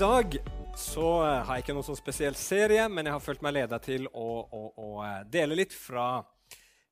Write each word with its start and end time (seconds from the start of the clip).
Dag 0.00 0.36
så 0.76 1.06
eh, 1.26 1.42
har 1.44 1.58
jeg 1.58 1.64
ikke 1.66 1.74
noen 1.76 1.84
sånn 1.84 1.98
spesiell 1.98 2.36
serie, 2.38 2.86
men 2.88 3.04
jeg 3.04 3.12
har 3.12 3.20
følt 3.20 3.42
meg 3.44 3.52
leda 3.52 3.76
til 3.84 4.06
å, 4.08 4.28
å, 4.48 4.60
å, 4.80 4.86
eh, 5.04 5.18
dele 5.28 5.58
litt 5.58 5.74
fra 5.76 6.22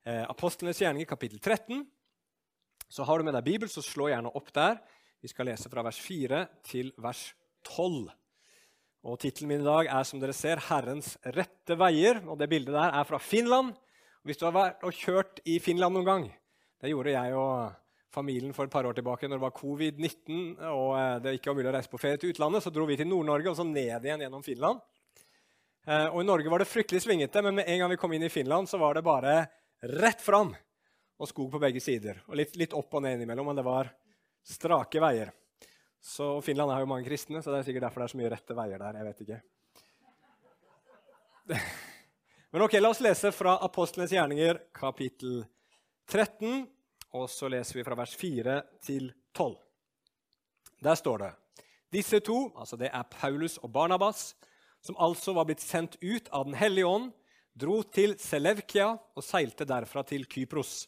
eh, 0.05 0.27
Apostlenes 0.29 0.83
gjerninger, 0.83 1.09
kapittel 1.09 1.41
13. 1.41 1.87
Så 2.85 3.07
har 3.09 3.17
du 3.17 3.25
med 3.25 3.33
deg 3.39 3.47
Bibel, 3.47 3.71
så 3.73 3.81
slå 3.81 4.11
gjerne 4.13 4.35
opp 4.37 4.53
der. 4.53 4.77
Vi 5.25 5.33
skal 5.33 5.49
lese 5.49 5.73
fra 5.73 5.87
vers 5.87 6.03
4 6.05 6.43
til 6.69 6.93
vers 7.01 7.23
12. 7.71 8.13
Og 9.09 9.17
Tittelen 9.25 9.55
min 9.55 9.65
i 9.65 9.71
dag 9.71 9.89
er 9.89 10.05
som 10.05 10.21
dere 10.21 10.37
ser, 10.37 10.61
'Herrens 10.69 11.15
rette 11.33 11.81
veier'. 11.81 12.21
og 12.29 12.37
Det 12.37 12.51
bildet 12.53 12.77
der 12.77 12.93
er 12.93 13.09
fra 13.09 13.17
Finland. 13.17 13.73
Hvis 14.21 14.37
du 14.37 14.45
har 14.45 14.53
vært 14.53 14.85
og 14.85 14.93
kjørt 14.93 15.41
i 15.49 15.57
Finland 15.65 15.97
noen 15.97 16.05
gang 16.05 16.33
Det 16.83 16.91
gjorde 16.93 17.17
jeg 17.17 17.33
og 17.33 17.73
familien 18.15 18.55
for 18.57 18.69
et 18.69 18.73
par 18.73 18.87
år 18.89 18.97
tilbake 18.97 19.29
når 19.29 19.39
det 19.39 19.45
var 19.45 19.57
covid-19 19.57 20.69
og 20.71 20.93
eh, 20.99 21.17
det 21.25 21.35
ikke 21.39 21.51
var 21.51 21.59
mulig 21.59 21.71
å 21.71 21.75
reise 21.77 21.93
på 21.93 22.01
ferie 22.01 22.21
til 22.21 22.33
utlandet, 22.33 22.65
så 22.65 22.73
dro 22.73 22.87
vi 22.89 22.97
til 22.99 23.09
Nord-Norge 23.11 23.53
og 23.53 23.59
så 23.59 23.67
ned 23.69 24.07
igjen 24.07 24.25
gjennom 24.25 24.45
Finland. 24.47 24.81
Eh, 25.89 26.07
og 26.09 26.23
I 26.23 26.29
Norge 26.29 26.53
var 26.53 26.65
det 26.65 26.71
fryktelig 26.71 27.03
svingete, 27.05 27.43
men 27.45 27.61
med 27.61 27.69
en 27.69 27.83
gang 27.83 27.93
vi 27.93 28.01
kom 28.01 28.15
inn 28.17 28.27
i 28.27 28.33
Finland, 28.33 28.69
så 28.69 28.81
var 28.81 28.97
det 28.97 29.05
bare 29.07 29.41
rett 30.01 30.23
fram 30.25 30.55
og 31.19 31.31
skog 31.31 31.51
på 31.53 31.61
begge 31.63 31.83
sider. 31.83 32.23
Og 32.29 32.39
litt, 32.39 32.57
litt 32.61 32.77
opp 32.77 32.95
og 32.95 33.05
ned 33.05 33.19
innimellom, 33.19 33.51
men 33.51 33.59
det 33.59 33.67
var 33.67 33.91
strake 34.47 35.03
veier. 35.03 35.33
Så 36.01 36.39
Finland 36.47 36.71
har 36.73 36.81
jo 36.85 36.91
mange 36.91 37.07
kristne, 37.09 37.43
så 37.43 37.51
det 37.51 37.61
er 37.61 37.69
sikkert 37.69 37.89
derfor 37.89 38.03
det 38.03 38.09
er 38.09 38.15
så 38.15 38.21
mye 38.21 38.33
rette 38.33 38.57
veier 38.57 38.79
der. 38.85 38.99
jeg 39.01 39.09
vet 39.09 39.23
ikke. 39.27 39.41
Men 42.53 42.65
ok, 42.65 42.79
La 42.81 42.89
oss 42.95 43.03
lese 43.05 43.33
fra 43.35 43.59
Apostlenes 43.65 44.13
gjerninger, 44.15 44.61
kapittel 44.77 45.43
13. 46.09 46.67
Og 47.17 47.29
så 47.33 47.49
leser 47.49 47.79
vi 47.79 47.85
fra 47.87 47.97
vers 47.97 48.15
4 48.19 48.59
til 48.85 49.13
12. 49.37 49.55
Der 50.85 50.99
står 50.99 51.23
det 51.25 51.31
Disse 51.93 52.21
to, 52.21 52.51
altså 52.53 52.77
det 52.77 52.91
er 52.93 53.09
Paulus 53.09 53.57
og 53.65 53.73
Barnabas, 53.73 54.35
som 54.85 54.99
altså 55.01 55.33
var 55.33 55.49
blitt 55.49 55.65
sendt 55.65 55.97
ut 56.03 56.29
av 56.29 56.45
Den 56.45 56.59
hellige 56.59 56.87
ånd, 56.87 57.09
dro 57.57 57.81
til 57.83 58.13
Selevkia 58.21 58.91
og 58.93 59.25
seilte 59.25 59.67
derfra 59.67 60.05
til 60.07 60.27
Kypros. 60.29 60.85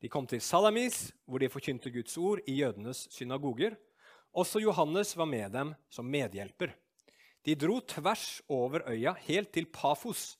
De 0.00 0.08
kom 0.08 0.24
til 0.30 0.40
Salamis, 0.40 1.10
hvor 1.26 1.42
de 1.42 1.50
forkynte 1.50 1.90
Guds 1.92 2.16
ord 2.16 2.40
i 2.48 2.60
jødenes 2.62 3.04
synagoger. 3.12 3.74
Også 4.32 4.62
Johannes 4.62 5.12
var 5.18 5.28
med 5.28 5.50
dem 5.52 5.74
som 5.90 6.08
medhjelper. 6.08 6.72
De 7.44 7.56
dro 7.58 7.80
tvers 7.80 8.40
over 8.48 8.86
øya 8.88 9.16
helt 9.26 9.52
til 9.52 9.66
Pafos. 9.66 10.38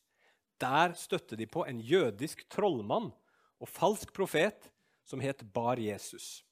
Der 0.61 0.94
støtte 0.94 1.36
de 1.36 1.47
på 1.50 1.66
en 1.66 1.81
jødisk 1.81 2.47
trollmann 2.48 3.11
og 3.61 3.69
falsk 3.69 4.14
profet 4.16 4.70
som 5.11 5.20
het 5.22 5.42
Bar 5.53 5.80
Jesus. 5.83 6.44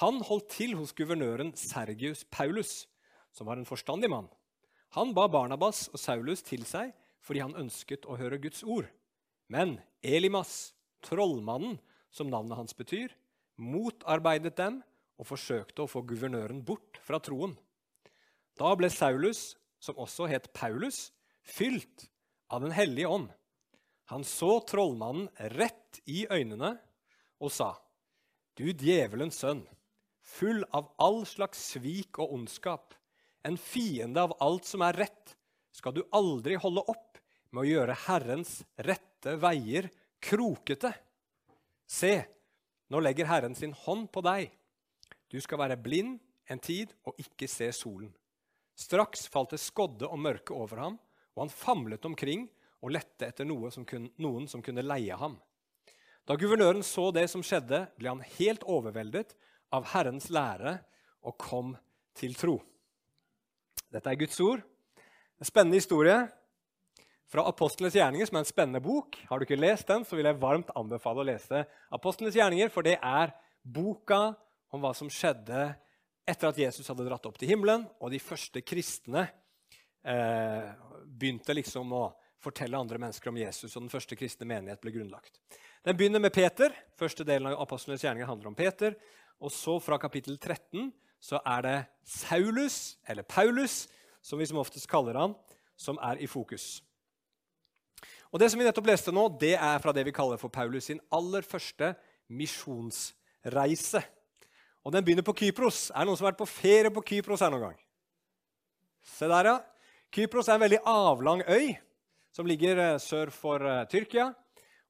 Han 0.00 0.20
holdt 0.24 0.50
til 0.52 0.74
hos 0.76 0.92
guvernøren 0.96 1.54
Sergius 1.56 2.24
Paulus, 2.28 2.86
som 3.32 3.48
var 3.48 3.60
en 3.60 3.68
forstandig 3.68 4.10
mann. 4.12 4.28
Han 4.96 5.14
ba 5.16 5.24
Barnabas 5.32 5.86
og 5.92 6.00
Saulus 6.00 6.44
til 6.44 6.66
seg 6.68 6.92
fordi 7.22 7.40
han 7.44 7.56
ønsket 7.56 8.04
å 8.10 8.16
høre 8.18 8.40
Guds 8.42 8.64
ord. 8.66 8.88
Men 9.48 9.76
Elimas, 10.02 10.74
trollmannen, 11.06 11.78
som 12.12 12.28
navnet 12.28 12.58
hans 12.58 12.74
betyr, 12.76 13.12
motarbeidet 13.56 14.56
dem 14.58 14.80
og 15.20 15.28
forsøkte 15.28 15.84
å 15.84 15.90
få 15.90 16.02
guvernøren 16.08 16.60
bort 16.66 16.98
fra 17.06 17.20
troen. 17.22 17.54
Da 18.58 18.72
ble 18.76 18.90
Saulus, 18.92 19.54
som 19.80 20.00
også 20.02 20.26
het 20.28 20.50
Paulus, 20.52 21.12
fylt 21.42 22.08
av 22.52 22.66
Den 22.66 22.74
hellige 22.74 23.08
ånd. 23.08 23.30
Han 24.12 24.26
så 24.28 24.58
trollmannen 24.68 25.30
rett 25.54 26.02
i 26.10 26.26
øynene 26.28 26.74
og 27.42 27.52
sa, 27.52 27.74
Du 28.54 28.68
djevelens 28.72 29.40
sønn, 29.42 29.64
full 30.22 30.62
av 30.70 30.92
all 31.02 31.24
slags 31.26 31.60
svik 31.72 32.20
og 32.22 32.34
ondskap, 32.36 32.94
en 33.42 33.58
fiende 33.58 34.22
av 34.22 34.36
alt 34.44 34.68
som 34.68 34.84
er 34.86 35.00
rett, 35.02 35.36
skal 35.72 35.96
du 35.96 36.02
aldri 36.14 36.58
holde 36.60 36.84
opp 36.92 37.18
med 37.50 37.64
å 37.64 37.68
gjøre 37.68 37.98
Herrens 38.06 38.60
rette 38.86 39.34
veier 39.40 39.88
krokete. 40.22 40.92
Se, 41.88 42.14
nå 42.92 43.00
legger 43.02 43.28
Herren 43.28 43.56
sin 43.58 43.74
hånd 43.84 44.10
på 44.12 44.22
deg. 44.24 44.52
Du 45.32 45.40
skal 45.40 45.60
være 45.64 45.80
blind 45.80 46.20
en 46.52 46.60
tid 46.62 46.92
og 47.08 47.18
ikke 47.20 47.48
se 47.48 47.70
solen. 47.74 48.12
Straks 48.78 49.26
falt 49.32 49.52
det 49.54 49.60
skodde 49.60 50.08
og 50.08 50.20
mørke 50.20 50.54
over 50.56 50.80
ham, 50.80 50.98
og 51.34 51.46
han 51.46 51.52
famlet 51.52 52.04
omkring 52.08 52.46
og 52.82 52.94
lette 52.96 53.28
etter 53.28 53.46
noe 53.48 53.70
som 53.72 53.84
kun, 53.88 54.08
noen 54.20 54.48
som 54.50 54.62
kunne 54.64 54.84
leie 54.84 55.16
ham. 55.16 55.36
Da 56.28 56.36
guvernøren 56.38 56.84
så 56.86 57.08
det 57.14 57.26
som 57.30 57.42
skjedde, 57.42 57.86
ble 57.98 58.12
han 58.12 58.22
helt 58.38 58.62
overveldet 58.70 59.34
av 59.74 59.88
Herrens 59.90 60.28
lære 60.30 60.76
og 61.26 61.34
kom 61.40 61.74
til 62.18 62.36
tro. 62.38 62.60
Dette 63.92 64.08
er 64.10 64.20
Guds 64.20 64.38
ord. 64.40 64.62
En 65.40 65.48
spennende 65.48 65.80
historie 65.80 66.16
fra 67.32 67.46
Apostlenes 67.48 67.96
gjerninger, 67.96 68.28
som 68.28 68.38
er 68.38 68.44
en 68.44 68.50
spennende 68.50 68.82
bok. 68.84 69.16
Har 69.28 69.40
du 69.40 69.46
ikke 69.46 69.58
lest 69.58 69.88
den, 69.88 70.04
så 70.04 70.18
vil 70.18 70.28
jeg 70.28 70.40
varmt 70.40 70.70
anbefale 70.78 71.22
å 71.22 71.26
lese 71.26 71.64
Apostlenes 71.92 72.36
gjerninger, 72.36 72.70
for 72.72 72.86
det 72.86 72.98
er 72.98 73.32
boka 73.62 74.34
om 74.72 74.82
hva 74.84 74.92
som 74.96 75.10
skjedde 75.12 75.70
etter 76.28 76.48
at 76.52 76.60
Jesus 76.60 76.86
hadde 76.88 77.06
dratt 77.08 77.26
opp 77.26 77.38
til 77.40 77.50
himmelen, 77.50 77.86
og 77.98 78.12
de 78.12 78.20
første 78.22 78.62
kristne 78.62 79.26
eh, 80.06 80.68
begynte 81.06 81.56
liksom 81.56 81.92
å 81.96 82.04
fortelle 82.42 82.78
andre 82.78 83.00
mennesker 83.02 83.32
om 83.32 83.40
Jesus, 83.40 83.74
og 83.74 83.84
den 83.84 83.92
første 83.92 84.18
kristne 84.18 84.48
menighet 84.48 84.82
ble 84.82 84.94
grunnlagt. 84.94 85.40
Den 85.82 85.96
begynner 85.98 86.22
med 86.22 86.30
Peter. 86.30 86.70
Første 86.94 87.24
delen 87.26 87.48
av 87.50 87.58
apostlenes 87.64 88.04
gjerninger 88.04 88.28
handler 88.28 88.52
om 88.52 88.54
Peter. 88.54 88.94
Og 89.42 89.50
så 89.50 89.80
fra 89.82 89.98
kapittel 89.98 90.36
13 90.38 90.92
så 91.22 91.40
er 91.42 91.64
det 91.66 91.78
Saulus, 92.06 92.98
eller 93.06 93.26
Paulus, 93.26 93.88
som 94.22 94.38
vi 94.38 94.46
som 94.46 94.60
oftest 94.62 94.86
kaller 94.90 95.18
han, 95.18 95.34
som 95.78 95.98
er 96.02 96.22
i 96.22 96.28
fokus. 96.30 96.82
Og 98.30 98.38
Det 98.40 98.50
som 98.50 98.62
vi 98.62 98.64
nettopp 98.64 98.86
leste 98.86 99.12
nå, 99.12 99.26
det 99.40 99.56
er 99.58 99.82
fra 99.82 99.92
det 99.92 100.06
vi 100.06 100.14
kaller 100.14 100.38
for 100.38 100.54
Paulus 100.54 100.86
sin 100.86 101.02
aller 101.12 101.42
første 101.42 101.92
misjonsreise. 102.30 104.02
Og 104.86 104.92
Den 104.92 105.04
begynner 105.04 105.26
på 105.26 105.34
Kypros. 105.34 105.90
Er 105.90 106.02
det 106.02 106.06
noen 106.06 106.16
som 106.16 106.26
har 106.26 106.32
vært 106.32 106.44
på 106.46 106.50
ferie 106.50 106.94
på 106.94 107.02
Kypros 107.10 107.42
her 107.42 107.50
noen 107.50 107.68
gang? 107.68 107.78
Se 109.02 109.26
der, 109.26 109.50
ja. 109.50 109.58
Kypros 110.14 110.48
er 110.48 110.58
en 110.58 110.64
veldig 110.64 110.82
avlang 110.86 111.42
øy 111.42 111.74
som 112.32 112.46
ligger 112.46 112.78
eh, 112.78 112.98
sør 113.02 113.30
for 113.34 113.60
uh, 113.60 113.84
Tyrkia. 113.90 114.30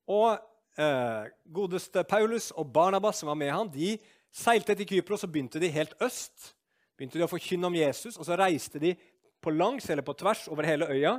Og 0.07 0.52
uh, 0.79 1.29
godeste 1.53 2.05
Paulus 2.05 2.51
og 2.51 2.73
Barnabas, 2.73 3.21
som 3.21 3.31
var 3.33 3.39
med 3.39 3.53
han, 3.53 3.71
de 3.73 3.97
seilte 4.33 4.75
til 4.79 4.89
Kypros 4.89 5.25
og 5.27 5.33
begynte 5.33 5.61
de 5.61 5.71
helt 5.73 5.95
øst. 6.03 6.53
Begynte 6.97 7.19
de 7.19 7.27
å 7.27 7.31
forkynne 7.31 7.69
om 7.69 7.77
Jesus, 7.77 8.17
og 8.17 8.27
så 8.29 8.39
reiste 8.39 8.81
de 8.83 8.95
på 9.43 9.53
langs 9.53 9.89
eller 9.91 10.07
på 10.07 10.15
tvers 10.17 10.47
over 10.53 10.67
hele 10.69 10.87
øya 10.87 11.17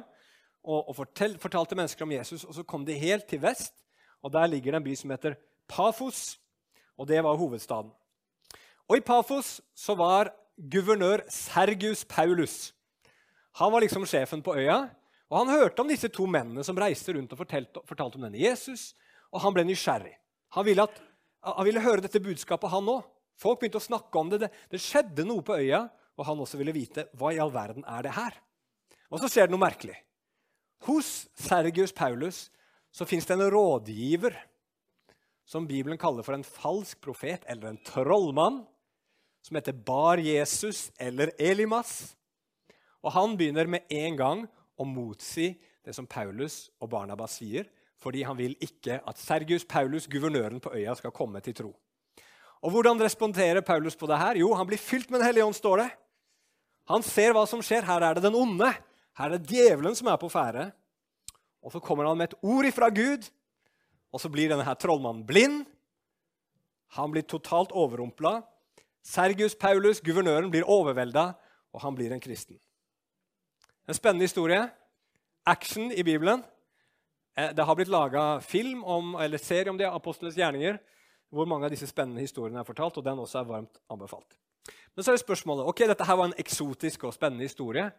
og, 0.63 0.89
og 0.89 0.95
fortell, 0.95 1.35
fortalte 1.41 1.75
mennesker 1.75 2.05
om 2.05 2.13
Jesus. 2.15 2.45
Og 2.47 2.55
så 2.55 2.63
kom 2.63 2.85
de 2.87 2.95
helt 2.97 3.27
til 3.29 3.41
vest, 3.43 3.75
og 4.23 4.31
der 4.33 4.47
ligger 4.47 4.71
det 4.71 4.79
en 4.79 4.87
by 4.87 4.95
som 4.95 5.11
heter 5.11 5.35
Pafos. 5.67 6.39
Og 6.97 7.07
det 7.09 7.19
var 7.25 7.35
hovedstaden. 7.35 7.91
Og 8.87 8.97
i 8.97 9.03
Pafos 9.03 9.57
så 9.75 9.95
var 9.97 10.31
guvernør 10.57 11.25
Sergius 11.31 12.05
Paulus. 12.05 12.73
Han 13.59 13.71
var 13.73 13.83
liksom 13.83 14.05
sjefen 14.05 14.43
på 14.43 14.55
øya. 14.55 14.85
Og 15.29 15.37
Han 15.39 15.49
hørte 15.49 15.81
om 15.81 15.89
disse 15.89 16.07
to 16.13 16.25
mennene 16.29 16.63
som 16.63 16.77
reiste 16.77 17.13
rundt 17.15 17.31
og 17.33 17.39
fortalte, 17.39 17.81
fortalte 17.89 18.19
om 18.19 18.25
denne 18.27 18.37
Jesus. 18.37 18.93
Og 19.33 19.41
han 19.41 19.55
ble 19.55 19.65
nysgjerrig. 19.67 20.13
Han 20.57 20.67
ville, 20.67 20.85
at, 20.85 21.01
han 21.45 21.67
ville 21.67 21.83
høre 21.83 22.05
dette 22.05 22.21
budskapet, 22.21 22.71
han 22.71 22.89
òg. 22.93 23.03
Folk 23.39 23.59
begynte 23.59 23.81
å 23.81 23.87
snakke 23.87 24.19
om 24.19 24.29
det. 24.29 24.43
det. 24.45 24.51
Det 24.69 24.81
skjedde 24.81 25.25
noe 25.25 25.41
på 25.45 25.57
øya, 25.57 25.87
og 26.13 26.27
han 26.27 26.41
også 26.43 26.59
ville 26.59 26.75
vite 26.75 27.07
hva 27.17 27.33
i 27.33 27.39
all 27.41 27.51
verden 27.53 27.85
er 27.89 28.05
det 28.05 28.13
her. 28.13 28.37
Og 29.09 29.21
så 29.21 29.29
skjer 29.29 29.49
det 29.49 29.55
noe 29.55 29.63
merkelig. 29.65 29.95
Hos 30.85 31.25
Sergius 31.39 31.93
Paulus 31.95 32.45
så 32.93 33.07
fins 33.09 33.25
det 33.25 33.37
en 33.37 33.49
rådgiver 33.49 34.35
som 35.47 35.67
Bibelen 35.67 35.97
kaller 35.99 36.25
for 36.25 36.37
en 36.37 36.45
falsk 36.45 37.01
profet 37.03 37.43
eller 37.49 37.71
en 37.71 37.81
trollmann, 37.85 38.61
som 39.43 39.57
heter 39.57 39.75
Bar 39.75 40.21
Jesus 40.23 40.87
eller 41.01 41.33
Elimas. 41.41 42.13
Og 43.03 43.11
han 43.15 43.35
begynner 43.39 43.67
med 43.67 43.89
en 43.91 44.19
gang 44.19 44.43
å 44.79 44.85
motsi 44.87 45.51
det 45.83 45.95
som 45.95 46.07
Paulus 46.07 46.69
og 46.79 46.93
Barnabas 46.93 47.39
sier, 47.41 47.67
fordi 48.03 48.23
han 48.27 48.37
vil 48.37 48.55
ikke 48.59 48.99
at 49.07 49.19
Sergius 49.19 49.63
Paulus, 49.63 50.09
guvernøren 50.11 50.59
på 50.59 50.73
øya, 50.75 50.95
skal 50.99 51.15
komme 51.15 51.39
til 51.43 51.55
tro. 51.55 51.71
Og 52.63 52.71
Hvordan 52.71 53.01
responderer 53.01 53.61
Paulus 53.61 53.95
på 53.95 54.07
det 54.07 54.19
her? 54.19 54.39
Jo, 54.39 54.53
han 54.55 54.67
blir 54.67 54.79
fylt 54.79 55.09
med 55.11 55.19
Den 55.19 55.27
hellige 55.27 55.45
ånd, 55.45 55.55
står 55.55 55.77
det. 55.77 55.89
Han 56.91 57.03
ser 57.03 57.35
hva 57.35 57.45
som 57.47 57.63
skjer. 57.63 57.83
Her 57.87 58.03
er 58.03 58.15
det 58.15 58.23
den 58.25 58.35
onde. 58.35 58.69
Her 59.17 59.31
er 59.31 59.39
det 59.39 59.51
djevelen 59.51 59.95
som 59.95 60.07
er 60.11 60.19
på 60.19 60.31
ferde. 60.31 60.69
Og 61.63 61.71
så 61.71 61.79
kommer 61.79 62.07
han 62.07 62.17
med 62.19 62.31
et 62.31 62.39
ord 62.43 62.67
ifra 62.67 62.89
Gud, 62.91 63.29
og 64.11 64.19
så 64.19 64.29
blir 64.31 64.51
denne 64.51 64.65
her 64.67 64.75
trollmannen 64.75 65.23
blind. 65.27 65.63
Han 66.97 67.11
blir 67.11 67.23
totalt 67.23 67.71
overrumpla. 67.71 68.41
Sergius 69.03 69.55
Paulus, 69.55 70.01
guvernøren, 70.03 70.51
blir 70.51 70.67
overvelda, 70.67 71.33
og 71.73 71.81
han 71.83 71.95
blir 71.95 72.11
en 72.13 72.23
kristen. 72.23 72.59
En 73.87 73.95
spennende 73.95 74.27
historie. 74.27 74.61
Action 75.45 75.91
i 75.91 76.03
Bibelen. 76.03 76.43
Eh, 77.35 77.53
det 77.55 77.65
har 77.65 77.75
blitt 77.75 77.91
laga 77.91 78.39
film 78.41 78.83
om, 78.83 79.15
eller 79.15 79.41
serie 79.41 79.69
om 79.69 79.77
de 79.77 79.87
apostlenes 79.89 80.37
gjerninger, 80.37 80.79
hvor 81.33 81.49
mange 81.49 81.65
av 81.65 81.73
disse 81.73 81.89
spennende 81.89 82.21
historiene 82.21 82.61
er 82.61 82.67
fortalt. 82.67 82.97
og 82.97 83.03
den 83.03 83.19
også 83.19 83.39
er 83.39 83.49
varmt 83.49 83.79
anbefalt. 83.89 84.37
Men 84.95 85.03
så 85.03 85.11
er 85.11 85.17
det 85.17 85.25
spørsmålet 85.25 85.67
ok, 85.67 85.87
dette 85.89 86.05
her 86.05 86.17
var 86.19 86.29
en 86.29 86.37
eksotisk 86.37 87.07
og 87.09 87.13
spennende 87.13 87.47
historie. 87.47 87.89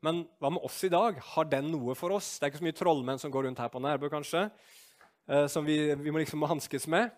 Men 0.00 0.22
hva 0.40 0.50
med 0.54 0.64
oss 0.64 0.78
i 0.86 0.92
dag? 0.92 1.18
Har 1.34 1.44
den 1.44 1.72
noe 1.72 1.94
for 1.98 2.14
oss? 2.14 2.38
Det 2.38 2.46
er 2.46 2.52
ikke 2.52 2.62
så 2.62 2.68
mye 2.68 2.78
trollmenn 2.78 3.20
som 3.20 3.32
går 3.34 3.48
rundt 3.48 3.58
her 3.58 3.68
på 3.72 3.82
Nærbø, 3.82 4.08
kanskje, 4.08 4.46
eh, 5.28 5.46
som 5.46 5.66
vi, 5.66 5.94
vi 5.94 6.10
må 6.14 6.22
liksom 6.22 6.46
hanskes 6.48 6.86
med. 6.86 7.10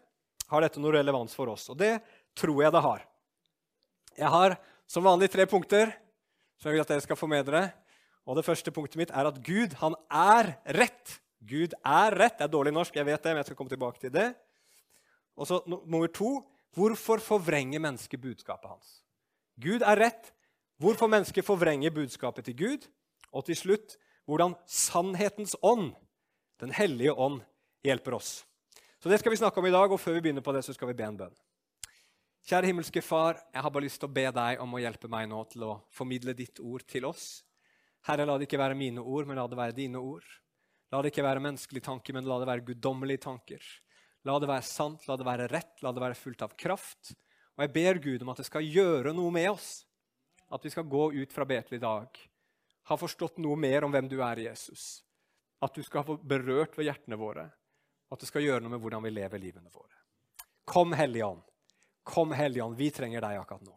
Har 0.51 0.65
dette 0.65 0.83
noe 0.83 0.97
relevans 0.97 1.37
for 1.37 1.53
oss? 1.53 1.69
Og 1.71 1.79
det 1.79 2.01
tror 2.35 2.65
jeg 2.65 2.73
det 2.75 2.83
har. 2.83 3.05
Jeg 4.19 4.33
har 4.33 4.57
som 4.91 5.07
vanlig 5.07 5.31
tre 5.31 5.47
punkter 5.47 5.93
som 6.59 6.69
jeg 6.69 6.77
vil 6.77 6.83
at 6.83 6.91
dere 6.91 7.05
skal 7.05 7.17
få 7.17 7.29
med 7.31 7.47
dere. 7.47 7.71
Og 8.27 8.37
Det 8.37 8.45
første 8.45 8.73
punktet 8.75 8.99
mitt 9.01 9.13
er 9.15 9.29
at 9.29 9.39
Gud 9.45 9.77
han 9.81 9.95
er 10.11 10.57
rett. 10.77 11.21
Gud 11.41 11.75
er 11.81 12.17
rett. 12.17 12.39
Det 12.39 12.47
er 12.47 12.53
dårlig 12.53 12.73
norsk, 12.75 12.97
jeg 12.97 13.07
vet 13.09 13.23
det, 13.23 13.33
men 13.33 13.41
jeg 13.41 13.51
skal 13.51 13.59
komme 13.59 13.73
tilbake 13.73 14.01
til 14.03 14.13
det. 14.13 14.29
Og 15.41 15.49
så 15.49 15.61
nummer 15.67 16.11
to 16.13 16.41
hvorfor 16.77 17.23
forvrenger 17.23 17.81
mennesket 17.83 18.21
budskapet 18.21 18.71
hans? 18.71 19.01
Gud 19.61 19.83
er 19.83 19.99
rett. 20.01 20.33
Hvorfor 20.81 21.11
mennesket 21.13 21.45
forvrenger 21.45 21.93
budskapet 21.93 22.45
til 22.45 22.57
Gud? 22.57 22.87
Og 23.33 23.45
til 23.49 23.57
slutt 23.57 23.97
hvordan 24.29 24.55
sannhetens 24.67 25.57
ånd, 25.63 25.95
Den 26.61 26.75
hellige 26.77 27.15
ånd, 27.17 27.41
hjelper 27.83 28.15
oss. 28.15 28.45
Så 29.01 29.09
Det 29.09 29.19
skal 29.19 29.33
vi 29.33 29.37
snakke 29.37 29.59
om 29.59 29.67
i 29.67 29.71
dag, 29.71 29.91
og 29.91 30.01
før 30.01 30.13
vi 30.13 30.21
begynner 30.21 30.45
på 30.45 30.53
det, 30.53 30.61
så 30.65 30.75
skal 30.77 30.89
vi 30.89 30.95
be 30.95 31.05
en 31.05 31.17
bønn. 31.17 31.37
Kjære 32.45 32.67
himmelske 32.67 33.01
Far, 33.03 33.41
jeg 33.55 33.63
har 33.63 33.71
bare 33.71 33.87
lyst 33.87 34.01
til 34.01 34.09
å 34.11 34.13
be 34.13 34.27
deg 34.31 34.61
om 34.61 34.75
å 34.75 34.81
hjelpe 34.81 35.09
meg 35.09 35.29
nå 35.29 35.41
til 35.49 35.65
å 35.65 35.79
formidle 35.89 36.35
ditt 36.37 36.61
ord 36.61 36.85
til 36.85 37.07
oss. 37.09 37.45
Herre, 38.05 38.27
la 38.27 38.37
det 38.37 38.45
ikke 38.45 38.61
være 38.61 38.77
mine 38.77 39.01
ord, 39.01 39.27
men 39.27 39.41
la 39.41 39.47
det 39.49 39.57
være 39.57 39.77
dine 39.77 40.01
ord. 40.01 40.27
La 40.91 41.01
det 41.01 41.13
ikke 41.13 41.25
være 41.25 41.43
menneskelige 41.43 41.87
tanker, 41.87 42.17
men 42.17 42.27
la 42.27 42.41
det 42.43 42.49
være 42.51 42.67
guddommelige 42.67 43.23
tanker. 43.27 43.67
La 44.27 44.37
det 44.43 44.49
være 44.51 44.67
sant, 44.67 45.07
la 45.09 45.17
det 45.17 45.27
være 45.27 45.47
rett, 45.53 45.77
la 45.85 45.93
det 45.95 46.03
være 46.03 46.19
fullt 46.19 46.43
av 46.45 46.57
kraft. 46.59 47.13
Og 47.57 47.65
jeg 47.65 47.73
ber 47.77 48.01
Gud 48.03 48.25
om 48.25 48.33
at 48.33 48.43
det 48.43 48.49
skal 48.49 48.67
gjøre 48.67 49.15
noe 49.17 49.31
med 49.35 49.53
oss. 49.53 49.71
At 50.51 50.65
vi 50.67 50.73
skal 50.75 50.89
gå 50.91 51.13
ut 51.15 51.33
fra 51.33 51.47
Betel 51.47 51.79
i 51.79 51.83
dag, 51.83 52.19
ha 52.91 52.97
forstått 52.99 53.39
noe 53.39 53.55
mer 53.55 53.87
om 53.87 53.93
hvem 53.95 54.09
du 54.11 54.19
er, 54.19 54.43
Jesus. 54.49 55.05
At 55.63 55.77
du 55.77 55.83
skal 55.87 56.03
få 56.07 56.17
berørt 56.19 56.75
ved 56.79 56.89
hjertene 56.89 57.19
våre. 57.21 57.47
At 58.11 58.19
det 58.19 58.27
skal 58.27 58.43
gjøre 58.43 58.65
noe 58.65 58.75
med 58.75 58.83
hvordan 58.83 59.05
vi 59.05 59.13
lever 59.15 59.39
livene 59.39 59.71
våre. 59.71 59.95
Kom, 60.67 60.97
Hellige 60.99 61.29
Ånd. 61.29 61.45
Kom, 62.03 62.35
Hellige 62.35 62.65
Ånd. 62.65 62.79
Vi 62.81 62.91
trenger 62.91 63.23
deg 63.23 63.39
akkurat 63.39 63.63
nå. 63.63 63.77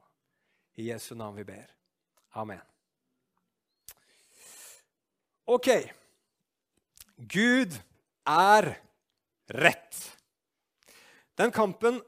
I 0.81 0.89
Jesu 0.89 1.13
navn 1.13 1.37
vi 1.37 1.45
ber. 1.45 1.69
Amen. 2.41 2.63
Ok. 5.45 5.69
Gud 7.17 7.75
er 8.25 8.73
rett. 9.53 9.99
Den 11.37 11.51
kampen 11.51 12.01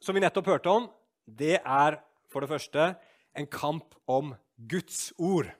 som 0.00 0.16
vi 0.16 0.22
nettopp 0.24 0.48
hørte 0.48 0.72
om, 0.72 0.88
det 1.24 1.58
er 1.60 2.00
for 2.30 2.42
det 2.42 2.50
første 2.50 2.92
en 3.36 3.48
kamp 3.50 3.94
om 4.10 4.34
Guds 4.68 5.10
ord. 5.18 5.50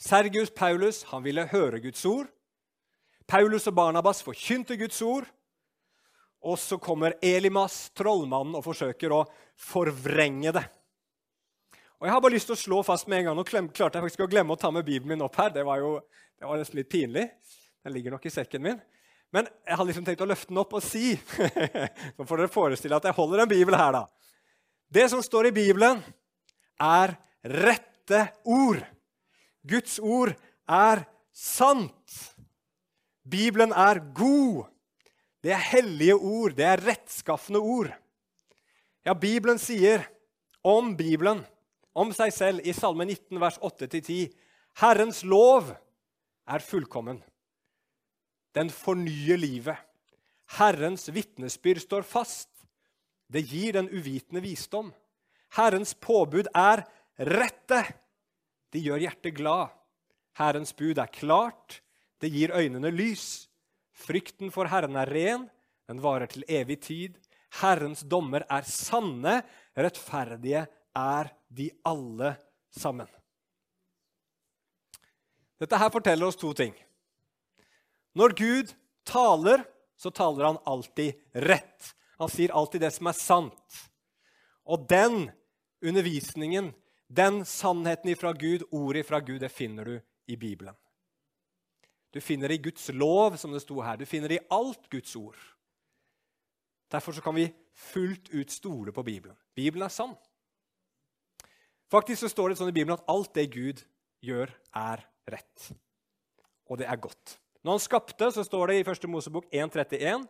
Sergius 0.00 0.50
Paulus 0.52 1.02
han 1.10 1.24
ville 1.24 1.46
høre 1.48 1.80
Guds 1.80 2.04
ord. 2.08 2.28
Paulus 3.26 3.66
og 3.70 3.76
Barnabas 3.76 4.22
forkynte 4.24 4.76
Guds 4.76 5.00
ord. 5.02 5.28
Og 6.44 6.58
så 6.60 6.76
kommer 6.76 7.16
Elimas, 7.24 7.88
trollmannen, 7.96 8.58
og 8.58 8.66
forsøker 8.66 9.14
å 9.16 9.22
forvrenge 9.56 10.52
det. 10.52 10.64
Og 11.96 12.08
Jeg 12.08 12.12
har 12.12 12.20
bare 12.20 12.34
lyst 12.34 12.50
til 12.50 12.56
å 12.56 12.60
slå 12.60 12.82
fast 12.84 13.08
med 13.08 13.22
en 13.22 13.30
gang, 13.30 13.38
Nå 13.38 13.44
klarte 13.48 13.96
jeg 13.96 14.04
faktisk 14.04 14.26
å 14.26 14.28
glemme 14.28 14.52
å 14.52 14.60
ta 14.60 14.68
med 14.70 14.84
Bibelen 14.84 15.14
min 15.14 15.24
opp 15.24 15.38
her. 15.40 15.54
Det 15.54 15.64
var 15.64 15.80
jo 15.80 15.94
det 16.38 16.48
var 16.48 16.60
nesten 16.60 16.80
litt 16.80 16.90
pinlig. 16.92 17.28
Den 17.84 17.94
ligger 17.94 18.14
nok 18.14 18.26
i 18.26 18.32
sekken 18.32 18.62
min. 18.64 18.80
Men 19.34 19.48
jeg 19.66 19.76
hadde 19.76 19.88
liksom 19.90 20.04
tenkt 20.06 20.22
å 20.22 20.28
løfte 20.30 20.52
den 20.52 20.60
opp 20.62 20.76
og 20.78 20.84
si 20.84 21.16
Så 22.14 22.26
får 22.26 22.38
dere 22.38 22.52
forestille 22.52 22.98
at 22.98 23.08
jeg 23.08 23.16
holder 23.16 23.42
en 23.42 23.50
bibel 23.50 23.76
her, 23.76 23.96
da. 23.96 24.04
Det 24.94 25.08
som 25.10 25.22
står 25.24 25.48
i 25.48 25.54
Bibelen, 25.56 26.02
er 26.78 27.16
rette 27.42 28.20
ord. 28.46 28.78
Guds 29.66 29.96
ord 29.98 30.34
er 30.70 31.02
sant. 31.34 32.18
Bibelen 33.24 33.72
er 33.72 34.02
god. 34.14 34.68
Det 35.42 35.54
er 35.56 35.68
hellige 35.72 36.16
ord. 36.16 36.54
Det 36.54 36.66
er 36.68 36.84
rettskaffende 36.84 37.60
ord. 37.60 37.90
Ja, 39.04 39.16
Bibelen 39.18 39.58
sier 39.60 40.06
om 40.64 40.94
Bibelen, 40.96 41.42
om 41.92 42.12
seg 42.16 42.32
selv, 42.32 42.62
i 42.64 42.72
Salme 42.72 43.04
19, 43.04 43.40
vers 43.40 43.58
8-10.: 43.60 44.30
Herrens 44.80 45.20
lov 45.26 45.74
er 46.46 46.64
fullkommen. 46.64 47.20
Den 48.54 48.70
fornyer 48.70 49.40
livet. 49.40 49.78
Herrens 50.58 51.08
vitnesbyrd 51.08 51.82
står 51.82 52.04
fast. 52.06 52.50
Det 53.26 53.42
gir 53.48 53.74
den 53.74 53.88
uvitende 53.90 54.42
visdom. 54.44 54.92
Herrens 55.56 55.94
påbud 55.94 56.50
er 56.54 56.84
rette. 57.18 57.80
De 58.70 58.82
gjør 58.82 59.06
hjertet 59.06 59.34
glad. 59.38 59.72
Herrens 60.38 60.74
bud 60.76 60.98
er 60.98 61.10
klart. 61.10 61.80
Det 62.20 62.30
gir 62.30 62.54
øynene 62.54 62.92
lys. 62.94 63.48
Frykten 63.94 64.52
for 64.54 64.70
Herren 64.70 64.98
er 64.98 65.10
ren. 65.10 65.48
Den 65.88 66.02
varer 66.02 66.30
til 66.30 66.46
evig 66.48 66.80
tid. 66.82 67.18
Herrens 67.60 68.02
dommer 68.06 68.46
er 68.50 68.66
sanne. 68.68 69.40
Rettferdige 69.78 70.66
er 70.94 71.30
de 71.48 71.70
alle 71.86 72.34
sammen. 72.74 73.08
Dette 75.60 75.78
her 75.78 75.90
forteller 75.94 76.26
oss 76.26 76.38
to 76.38 76.52
ting. 76.56 76.74
Når 78.14 78.34
Gud 78.38 78.72
taler, 79.06 79.64
så 79.96 80.10
taler 80.10 80.48
han 80.48 80.62
alltid 80.66 81.20
rett. 81.32 81.94
Han 82.18 82.30
sier 82.30 82.54
alltid 82.54 82.82
det 82.84 82.92
som 82.94 83.10
er 83.10 83.18
sant. 83.18 83.80
Og 84.64 84.86
den 84.90 85.28
undervisningen, 85.84 86.72
den 87.08 87.42
sannheten 87.46 88.10
ifra 88.14 88.32
Gud, 88.32 88.66
ordet 88.70 89.04
ifra 89.04 89.20
Gud, 89.20 89.40
det 89.42 89.52
finner 89.52 89.84
du 89.84 89.96
i 90.26 90.36
Bibelen. 90.36 90.74
Du 92.14 92.20
finner 92.20 92.48
det 92.48 92.60
i 92.60 92.64
Guds 92.68 92.88
lov, 92.94 93.36
som 93.36 93.52
det 93.52 93.64
sto 93.64 93.80
her. 93.82 93.98
Du 93.98 94.06
finner 94.06 94.30
det 94.30 94.38
i 94.38 94.46
alt 94.54 94.86
Guds 94.90 95.16
ord. 95.18 95.38
Derfor 96.90 97.18
kan 97.20 97.34
vi 97.34 97.48
fullt 97.74 98.28
ut 98.30 98.50
stole 98.50 98.92
på 98.92 99.02
Bibelen. 99.02 99.36
Bibelen 99.54 99.86
er 99.86 99.92
sann. 99.92 100.14
Faktisk 101.90 102.22
så 102.22 102.30
står 102.30 102.52
det 102.52 102.60
sånn 102.60 102.70
i 102.70 102.76
Bibelen 102.76 102.94
at 102.94 103.08
alt 103.10 103.34
det 103.34 103.50
Gud 103.50 103.82
gjør, 104.24 104.52
er 104.74 105.02
rett. 105.30 105.70
Og 106.70 106.80
det 106.80 106.88
er 106.88 107.00
godt. 107.00 107.38
Når 107.64 107.78
han 107.78 107.84
skapte, 107.84 108.30
så 108.32 108.44
står 108.44 108.70
det 108.70 108.80
i 108.80 108.86
1. 108.86 109.06
Mosebok 109.08 109.46
1,31.: 109.52 110.26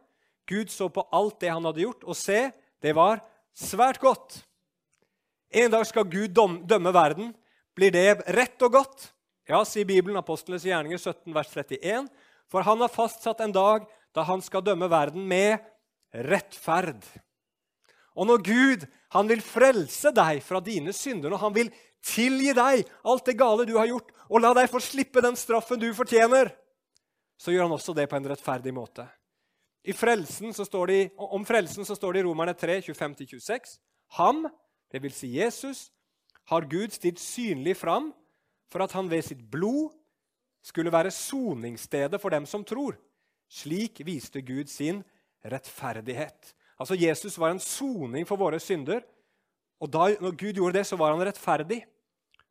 Gud 0.47 0.71
så 0.71 0.89
på 0.89 1.07
alt 1.13 1.41
det 1.41 1.51
han 1.51 1.65
hadde 1.65 1.83
gjort, 1.83 2.05
og 2.05 2.17
se, 2.19 2.51
det 2.83 2.93
var 2.95 3.23
svært 3.57 4.01
godt. 4.03 4.43
En 5.55 5.71
dag 5.71 5.87
skal 5.87 6.09
Gud 6.11 6.35
dømme 6.69 6.93
verden. 6.95 7.33
Blir 7.75 7.91
det 7.95 8.23
rett 8.35 8.63
og 8.63 8.75
godt? 8.75 9.11
Ja, 9.49 9.61
sier 9.67 9.87
Bibelen, 9.87 10.17
Apostlenes 10.17 10.65
gjerninger 10.67 10.99
17, 10.99 11.35
vers 11.35 11.51
31. 11.53 12.09
For 12.51 12.65
han 12.67 12.81
har 12.81 12.93
fastsatt 12.93 13.43
en 13.45 13.55
dag 13.55 13.87
da 14.15 14.25
han 14.27 14.43
skal 14.45 14.65
dømme 14.65 14.89
verden 14.91 15.27
med 15.29 15.59
rettferd. 16.15 17.03
Og 18.15 18.29
når 18.31 18.45
Gud 18.47 18.87
han 19.15 19.31
vil 19.31 19.43
frelse 19.43 20.13
deg 20.15 20.43
fra 20.45 20.61
dine 20.63 20.95
synder, 20.95 21.33
når 21.33 21.43
han 21.43 21.57
vil 21.57 21.73
tilgi 22.05 22.53
deg 22.57 22.85
alt 23.05 23.27
det 23.27 23.37
gale 23.39 23.67
du 23.69 23.77
har 23.79 23.89
gjort, 23.89 24.13
og 24.29 24.43
la 24.43 24.53
deg 24.57 24.71
få 24.73 24.81
slippe 24.83 25.23
den 25.25 25.37
straffen 25.39 25.81
du 25.81 25.89
fortjener, 25.97 26.53
så 27.41 27.53
gjør 27.53 27.69
han 27.69 27.77
også 27.77 27.95
det 27.97 28.07
på 28.11 28.19
en 28.19 28.29
rettferdig 28.31 28.73
måte. 28.75 29.07
Frelsen 29.93 30.55
det, 30.89 31.01
om 31.17 31.45
frelsen 31.45 31.85
så 31.85 31.97
står 31.97 32.15
det 32.15 32.21
i 32.23 32.25
Romerne 32.25 32.55
3, 32.57 32.81
25-26. 32.81 33.77
Ham, 34.17 34.47
dvs. 34.93 35.19
Si 35.19 35.29
Jesus, 35.37 35.91
har 36.49 36.69
Gud 36.69 36.93
stilt 36.93 37.21
synlig 37.21 37.77
fram 37.77 38.13
for 38.73 38.85
at 38.85 38.93
han 38.93 39.11
ved 39.11 39.25
sitt 39.25 39.43
blod 39.51 39.93
skulle 40.65 40.93
være 40.93 41.13
soningsstedet 41.13 42.21
for 42.21 42.33
dem 42.33 42.47
som 42.49 42.65
tror. 42.65 42.97
Slik 43.49 44.01
viste 44.07 44.41
Gud 44.41 44.73
sin 44.73 45.03
rettferdighet. 45.45 46.55
Altså 46.81 46.97
Jesus 46.97 47.37
var 47.39 47.53
en 47.53 47.61
soning 47.61 48.27
for 48.27 48.41
våre 48.41 48.61
synder. 48.61 49.05
Og 49.81 49.91
da 49.93 50.15
når 50.21 50.37
Gud 50.37 50.57
gjorde 50.57 50.79
det, 50.79 50.87
så 50.89 50.97
var 50.97 51.13
han 51.13 51.27
rettferdig. 51.27 51.85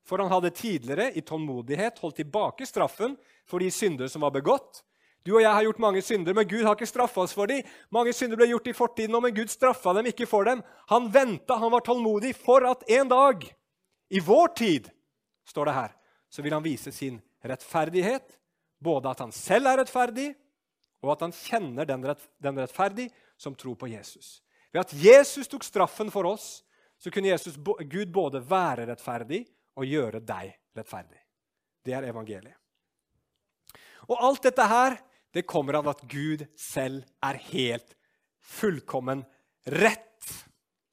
For 0.03 0.19
han 0.19 0.31
hadde 0.31 0.51
tidligere 0.55 1.11
i 1.15 1.21
tålmodighet 1.23 2.01
holdt 2.03 2.19
tilbake 2.19 2.67
straffen 2.67 3.15
for 3.47 3.63
de 3.63 3.69
synder 3.71 4.09
som 4.11 4.25
var 4.25 4.33
begått. 4.35 4.83
Du 5.23 5.37
og 5.37 5.43
jeg 5.43 5.55
har 5.55 5.63
gjort 5.63 5.79
mange 5.79 6.01
synder, 6.03 6.35
men 6.35 6.47
Gud 6.47 6.65
har 6.67 6.75
ikke 6.75 6.89
straffa 6.89 7.23
oss 7.23 7.35
for 7.35 7.47
dem. 7.47 7.63
Mange 7.95 8.11
synder 8.15 8.39
ble 8.39 8.49
gjort 8.49 8.67
i 8.67 8.75
fortiden, 8.75 9.15
men 9.23 9.35
Gud 9.35 9.51
straffa 9.51 9.93
dem 9.95 10.09
ikke 10.11 10.27
for 10.27 10.43
dem. 10.49 10.59
Han 10.91 11.07
venta, 11.13 11.55
han 11.61 11.71
var 11.71 11.85
tålmodig, 11.87 12.33
for 12.35 12.67
at 12.67 12.83
en 12.91 13.11
dag, 13.11 13.45
i 14.11 14.19
vår 14.19 14.51
tid, 14.59 14.89
står 15.47 15.69
det 15.69 15.77
her, 15.77 15.95
så 16.27 16.43
vil 16.43 16.55
han 16.55 16.65
vise 16.65 16.91
sin 16.91 17.21
rettferdighet. 17.43 18.35
Både 18.83 19.13
at 19.13 19.23
han 19.23 19.31
selv 19.31 19.71
er 19.71 19.79
rettferdig, 19.79 20.33
og 21.03 21.15
at 21.15 21.23
han 21.23 21.35
kjenner 21.35 21.87
den, 21.87 22.03
rett, 22.03 22.27
den 22.43 22.59
rettferdig 22.59 23.07
som 23.39 23.55
tror 23.55 23.79
på 23.79 23.87
Jesus. 23.91 24.41
Ved 24.75 24.83
at 24.83 24.93
Jesus 24.97 25.47
tok 25.47 25.63
straffen 25.63 26.11
for 26.11 26.27
oss, 26.27 26.65
så 26.99 27.11
kunne 27.11 27.31
Jesus, 27.31 27.55
Gud 27.55 28.11
både 28.11 28.43
være 28.43 28.89
rettferdig 28.91 29.45
og 29.77 29.87
gjøre 29.87 30.21
deg 30.23 30.53
rettferdig. 30.77 31.19
Det 31.83 31.95
er 31.95 32.09
evangeliet. 32.09 32.57
Og 34.09 34.19
alt 34.19 34.43
dette 34.45 34.67
her 34.67 34.97
det 35.33 35.47
kommer 35.49 35.79
av 35.79 35.89
at 35.89 36.03
Gud 36.09 36.45
selv 36.59 37.01
er 37.25 37.39
helt 37.49 37.95
fullkommen 38.43 39.25
rett. 39.65 40.09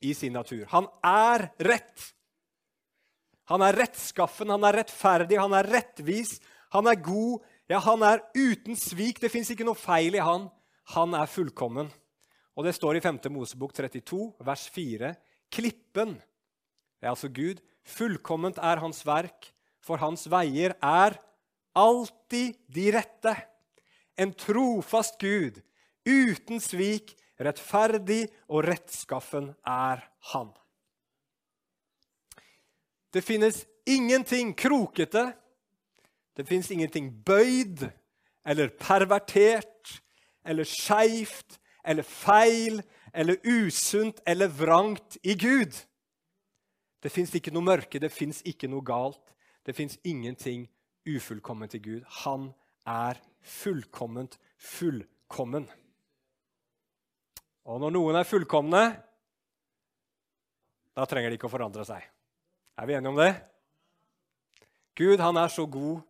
i 0.02 0.14
sin 0.14 0.32
natur. 0.32 0.64
Han 0.72 0.86
er 1.04 1.50
rett. 1.60 2.04
Han 3.52 3.60
er 3.60 3.76
rettskaffen, 3.76 4.48
han 4.48 4.64
er 4.64 4.78
rettferdig, 4.78 5.36
han 5.36 5.52
er 5.52 5.66
rettvis, 5.68 6.38
han 6.72 6.88
er 6.88 6.96
god. 7.04 7.42
Ja, 7.68 7.82
han 7.84 8.00
er 8.08 8.22
uten 8.32 8.78
svik. 8.80 9.20
Det 9.20 9.28
fins 9.28 9.50
ikke 9.52 9.66
noe 9.68 9.76
feil 9.76 10.16
i 10.16 10.22
han. 10.24 10.46
Han 10.94 11.12
er 11.18 11.28
fullkommen. 11.28 11.90
Og 12.56 12.64
det 12.64 12.72
står 12.78 12.96
i 12.96 13.02
5. 13.04 13.20
Mosebok 13.34 13.74
32, 13.76 14.30
vers 14.40 14.64
4. 14.72 15.12
Klippen, 15.52 16.16
det 16.16 17.04
er 17.04 17.12
altså 17.12 17.28
Gud, 17.28 17.60
fullkomment 17.86 18.58
er 18.58 18.82
hans 18.82 19.02
verk, 19.06 19.50
for 19.80 20.00
hans 20.02 20.26
veier 20.30 20.76
er 20.84 21.16
alltid 21.76 22.58
de 22.68 22.90
rette. 22.94 23.34
En 24.20 24.32
trofast 24.36 25.18
Gud, 25.20 25.60
uten 26.04 26.60
svik, 26.60 27.14
rettferdig 27.40 28.26
og 28.50 28.66
rettskaffen 28.68 29.54
er 29.64 30.02
han. 30.32 30.50
Det 33.10 33.24
finnes 33.24 33.64
ingenting 33.88 34.52
krokete, 34.54 35.32
det 36.36 36.46
finnes 36.46 36.70
ingenting 36.70 37.10
bøyd 37.26 37.88
eller 38.46 38.70
pervertert 38.80 39.96
eller 40.46 40.68
skeivt 40.68 41.58
eller 41.84 42.06
feil 42.06 42.80
eller 43.12 43.40
usunt 43.42 44.20
eller 44.26 44.52
vrangt 44.52 45.18
i 45.22 45.34
Gud. 45.34 45.74
Det 47.00 47.12
fins 47.12 47.32
ikke 47.36 47.52
noe 47.54 47.64
mørke, 47.64 48.00
det 48.00 48.12
fins 48.12 48.42
ikke 48.48 48.68
noe 48.68 48.84
galt. 48.84 49.22
Det 49.64 49.74
fins 49.76 49.98
ingenting 50.04 50.66
ufullkomment 51.08 51.74
i 51.76 51.82
Gud. 51.82 52.04
Han 52.24 52.50
er 52.88 53.20
fullkomment 53.40 54.36
fullkommen. 54.60 55.68
Og 57.68 57.80
når 57.80 57.94
noen 57.94 58.18
er 58.18 58.28
fullkomne, 58.28 58.82
da 60.96 61.06
trenger 61.08 61.30
de 61.30 61.38
ikke 61.38 61.48
å 61.48 61.52
forandre 61.52 61.84
seg. 61.88 62.04
Er 62.80 62.88
vi 62.88 62.96
enige 62.96 63.12
om 63.12 63.20
det? 63.20 63.32
Gud 64.98 65.20
han 65.22 65.38
er 65.40 65.52
så 65.52 65.64
god 65.70 66.00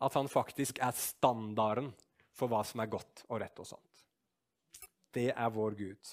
at 0.00 0.16
han 0.16 0.30
faktisk 0.30 0.78
er 0.82 0.96
standarden 0.96 1.90
for 2.36 2.50
hva 2.50 2.62
som 2.66 2.82
er 2.82 2.90
godt 2.90 3.24
og 3.28 3.40
rett 3.42 3.62
og 3.62 3.68
sant. 3.68 4.04
Det 5.10 5.30
er 5.32 5.54
vår 5.54 5.76
Gud. 5.78 6.12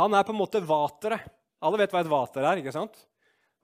Han 0.00 0.14
er 0.16 0.24
på 0.26 0.34
en 0.34 0.40
måte 0.40 0.62
vateret. 0.66 1.22
Alle 1.64 1.78
vet 1.80 1.92
hva 1.94 2.02
et 2.02 2.10
vater 2.10 2.44
er. 2.44 2.60
ikke 2.60 2.74
sant? 2.74 2.96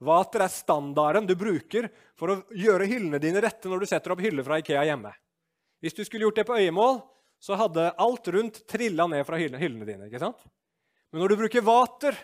Vater 0.01 0.41
er 0.41 0.49
standarden 0.49 1.27
du 1.29 1.35
bruker 1.37 1.87
for 2.17 2.33
å 2.33 2.39
gjøre 2.57 2.87
hyllene 2.89 3.19
dine 3.21 3.41
rette 3.43 3.69
når 3.69 3.83
du 3.83 3.89
setter 3.91 4.15
opp 4.15 4.23
hyller 4.23 4.45
fra 4.45 4.57
Ikea 4.61 4.83
hjemme. 4.89 5.11
Hvis 5.81 5.97
du 5.97 6.01
skulle 6.05 6.25
gjort 6.25 6.41
det 6.41 6.47
på 6.49 6.57
øyemål, 6.57 6.99
så 7.41 7.57
hadde 7.57 7.91
alt 8.01 8.27
rundt 8.33 8.61
trilla 8.69 9.07
ned 9.09 9.25
fra 9.25 9.37
hyllene 9.41 9.85
dine. 9.85 10.07
ikke 10.09 10.21
sant? 10.21 10.41
Men 11.11 11.23
når 11.23 11.33
du 11.33 11.39
bruker 11.41 11.65
vater, 11.65 12.17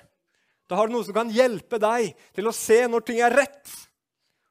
da 0.70 0.78
har 0.78 0.88
du 0.88 0.94
noe 0.96 1.06
som 1.06 1.16
kan 1.16 1.32
hjelpe 1.34 1.80
deg 1.82 2.12
til 2.36 2.50
å 2.50 2.56
se 2.56 2.80
når 2.90 3.06
ting 3.06 3.22
er 3.26 3.34
rett. 3.34 3.72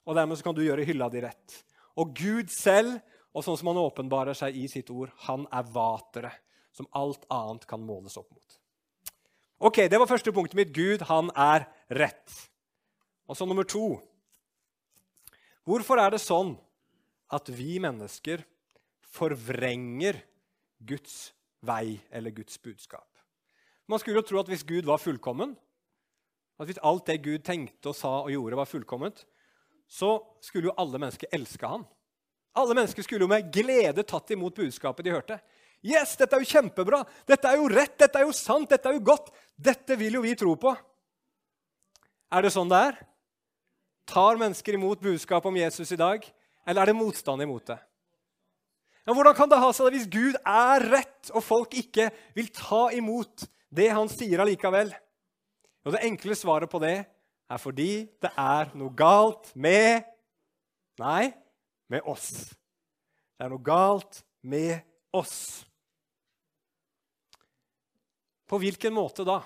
Og 0.06 0.16
dermed 0.16 0.42
kan 0.42 0.54
du 0.54 0.64
gjøre 0.64 0.86
hylla 0.86 1.08
di 1.10 1.22
rett. 1.24 1.60
Og 1.98 2.14
Gud 2.16 2.50
selv, 2.52 2.98
og 3.36 3.44
sånn 3.44 3.58
som 3.58 3.70
han 3.72 3.80
åpenbarer 3.80 4.36
seg 4.38 4.56
i 4.56 4.66
sitt 4.70 4.90
ord, 4.92 5.10
han 5.26 5.46
er 5.54 5.66
vateret 5.72 6.42
som 6.76 6.88
alt 6.96 7.24
annet 7.32 7.64
kan 7.68 7.82
måles 7.82 8.16
opp 8.20 8.28
mot. 8.30 8.58
Ok, 9.66 9.88
Det 9.88 9.98
var 9.98 10.06
første 10.10 10.32
punktet 10.32 10.58
mitt. 10.58 10.74
Gud, 10.76 11.02
han 11.08 11.30
er 11.32 11.64
rett. 11.88 12.32
Og 13.26 13.36
så 13.38 13.46
nummer 13.46 13.66
to. 13.66 13.96
Hvorfor 15.66 15.98
er 15.98 16.14
det 16.14 16.22
sånn 16.22 16.54
at 17.34 17.48
vi 17.50 17.80
mennesker 17.82 18.44
forvrenger 19.10 20.20
Guds 20.86 21.32
vei 21.66 21.98
eller 22.14 22.34
Guds 22.34 22.58
budskap? 22.62 23.08
Man 23.90 24.02
skulle 24.02 24.20
jo 24.20 24.26
tro 24.26 24.40
at 24.42 24.50
hvis 24.50 24.66
Gud 24.66 24.86
var 24.86 25.02
fullkommen, 25.02 25.56
at 26.56 26.70
hvis 26.70 26.80
alt 26.86 27.06
det 27.10 27.22
Gud 27.24 27.42
tenkte 27.46 27.90
og 27.90 27.98
sa 27.98 28.12
og 28.22 28.32
gjorde, 28.32 28.58
var 28.58 28.70
fullkomment, 28.70 29.26
så 29.86 30.16
skulle 30.42 30.70
jo 30.70 30.78
alle 30.78 30.98
mennesker 30.98 31.30
elske 31.34 31.68
han. 31.68 31.84
Alle 32.56 32.74
mennesker 32.74 33.04
skulle 33.04 33.26
jo 33.26 33.30
med 33.30 33.50
glede 33.52 34.06
tatt 34.08 34.32
imot 34.34 34.56
budskapet 34.56 35.06
de 35.06 35.14
hørte. 35.14 35.36
Yes, 35.84 36.16
dette 36.18 36.34
er 36.34 36.42
jo 36.42 36.50
kjempebra! 36.50 37.02
Dette 37.28 37.50
er 37.50 37.60
jo 37.60 37.68
rett, 37.70 37.94
dette 38.00 38.18
er 38.18 38.26
jo 38.26 38.34
sant, 38.34 38.70
dette 38.70 38.88
er 38.88 38.96
jo 38.96 39.04
godt! 39.06 39.28
Dette 39.54 39.98
vil 40.00 40.16
jo 40.18 40.22
vi 40.24 40.32
tro 40.38 40.54
på. 40.58 40.72
Er 42.32 42.42
det 42.42 42.50
sånn 42.54 42.72
det 42.72 42.80
er? 42.88 42.98
Tar 44.06 44.38
mennesker 44.38 44.78
imot 44.78 45.02
budskapet 45.02 45.50
om 45.50 45.58
Jesus 45.58 45.90
i 45.92 45.98
dag, 45.98 46.22
eller 46.66 46.82
er 46.82 46.92
det 46.92 46.98
motstand 46.98 47.42
imot 47.42 47.66
det? 47.72 47.78
Ja, 49.06 49.14
hvordan 49.14 49.36
kan 49.38 49.50
det 49.50 49.58
ha 49.62 49.70
seg 49.74 49.86
det 49.86 49.98
hvis 49.98 50.10
Gud 50.10 50.38
er 50.42 50.86
rett, 50.90 51.30
og 51.30 51.44
folk 51.46 51.74
ikke 51.78 52.08
vil 52.34 52.48
ta 52.54 52.88
imot 52.94 53.46
det 53.70 53.90
han 53.94 54.10
sier 54.10 54.42
allikevel? 54.42 54.90
Og 55.86 55.94
Det 55.94 56.02
enkle 56.08 56.34
svaret 56.34 56.70
på 56.70 56.80
det 56.82 56.96
er 57.46 57.62
fordi 57.62 58.06
det 58.22 58.32
er 58.34 58.72
noe 58.74 58.94
galt 58.98 59.52
med 59.54 60.02
Nei, 60.96 61.28
med 61.92 62.06
oss. 62.08 62.30
Det 63.36 63.44
er 63.44 63.50
noe 63.52 63.60
galt 63.60 64.22
med 64.48 64.78
oss. 65.12 65.60
På 68.48 68.56
hvilken 68.62 68.94
måte 68.96 69.26
da? 69.28 69.42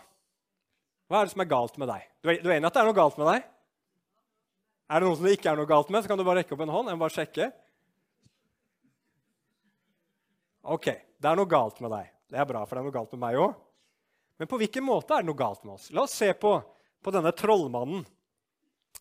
Hva 1.11 1.19
er 1.19 1.27
det 1.27 1.35
som 1.35 1.43
er 1.43 1.51
galt 1.51 1.75
med 1.81 1.91
deg? 1.91 2.05
Du 2.23 2.31
er 2.31 2.55
enig 2.55 2.69
at 2.69 2.77
det 2.77 2.85
er 2.85 2.87
noe 2.87 2.95
galt 2.95 3.19
med 3.19 3.27
deg? 3.33 3.49
Er 4.91 4.99
det 4.99 5.07
noen 5.07 5.19
som 5.21 5.27
det 5.29 5.37
ikke 5.37 5.53
er 5.53 5.59
noe 5.61 5.71
galt 5.71 5.91
med, 5.95 6.03
så 6.03 6.11
kan 6.11 6.19
du 6.19 6.27
bare 6.27 6.43
rekke 6.43 6.57
opp 6.57 6.63
en 6.65 6.73
hånd. 6.75 6.91
Jeg 6.91 6.99
må 6.99 7.05
bare 7.05 7.15
sjekke. 7.15 7.47
Ok, 10.75 10.89
det 10.91 11.31
er 11.31 11.39
noe 11.39 11.51
galt 11.51 11.79
med 11.85 11.95
deg. 11.95 12.09
Det 12.31 12.41
er 12.43 12.49
bra, 12.49 12.65
for 12.67 12.75
det 12.75 12.83
er 12.83 12.89
noe 12.89 12.97
galt 12.97 13.15
med 13.15 13.23
meg 13.23 13.39
òg. 13.39 13.55
Men 14.41 14.51
på 14.51 14.59
hvilken 14.59 14.87
måte 14.87 15.15
er 15.15 15.23
det 15.23 15.31
noe 15.31 15.39
galt 15.39 15.63
med 15.63 15.77
oss? 15.77 15.91
La 15.95 16.03
oss 16.09 16.17
se 16.19 16.33
på, 16.35 16.57
på 17.05 17.15
denne 17.15 17.31
trollmannen. 17.37 18.03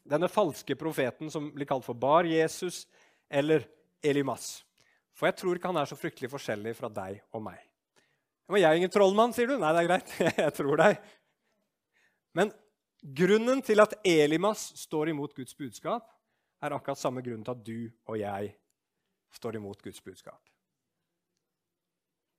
Denne 0.09 0.29
falske 0.29 0.77
profeten 0.77 1.33
som 1.33 1.49
blir 1.55 1.67
kalt 1.69 1.85
for 1.85 1.97
Bar 1.97 2.29
Jesus 2.29 2.83
eller 3.25 3.65
Elimas. 4.05 4.59
For 5.17 5.29
jeg 5.29 5.39
tror 5.41 5.57
ikke 5.57 5.71
han 5.71 5.81
er 5.81 5.89
så 5.89 5.97
fryktelig 5.99 6.29
forskjellig 6.31 6.75
fra 6.77 6.89
deg 6.93 7.17
og 7.33 7.43
meg. 7.49 7.57
Men 8.49 8.61
jeg 8.61 8.69
er 8.69 8.81
ingen 8.81 8.93
trollmann, 8.93 9.33
sier 9.35 9.49
du? 9.49 9.57
Nei, 9.61 9.73
det 9.73 9.81
er 9.83 9.89
greit. 9.89 10.13
Jeg 10.45 10.53
tror 10.57 10.79
deg. 10.79 10.95
Men 12.33 12.49
grunnen 13.01 13.61
til 13.65 13.79
at 13.81 13.95
Elimas 14.07 14.71
står 14.79 15.13
imot 15.13 15.35
Guds 15.37 15.55
budskap, 15.55 16.07
er 16.59 16.75
akkurat 16.75 16.99
samme 16.99 17.23
grunn 17.23 17.43
til 17.45 17.55
at 17.55 17.65
du 17.65 17.79
og 18.09 18.19
jeg 18.19 18.53
står 19.35 19.59
imot 19.59 19.81
Guds 19.83 20.01
budskap. 20.03 20.41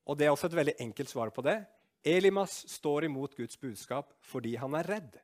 Og 0.06 0.18
Det 0.18 0.26
er 0.26 0.32
også 0.32 0.50
et 0.50 0.56
veldig 0.58 0.74
enkelt 0.80 1.10
svar 1.10 1.30
på 1.30 1.42
det. 1.46 1.60
Elimas 2.04 2.64
står 2.68 3.04
imot 3.04 3.36
Guds 3.36 3.56
budskap 3.56 4.12
fordi 4.26 4.56
han 4.56 4.74
er 4.74 4.88
redd. 4.88 5.18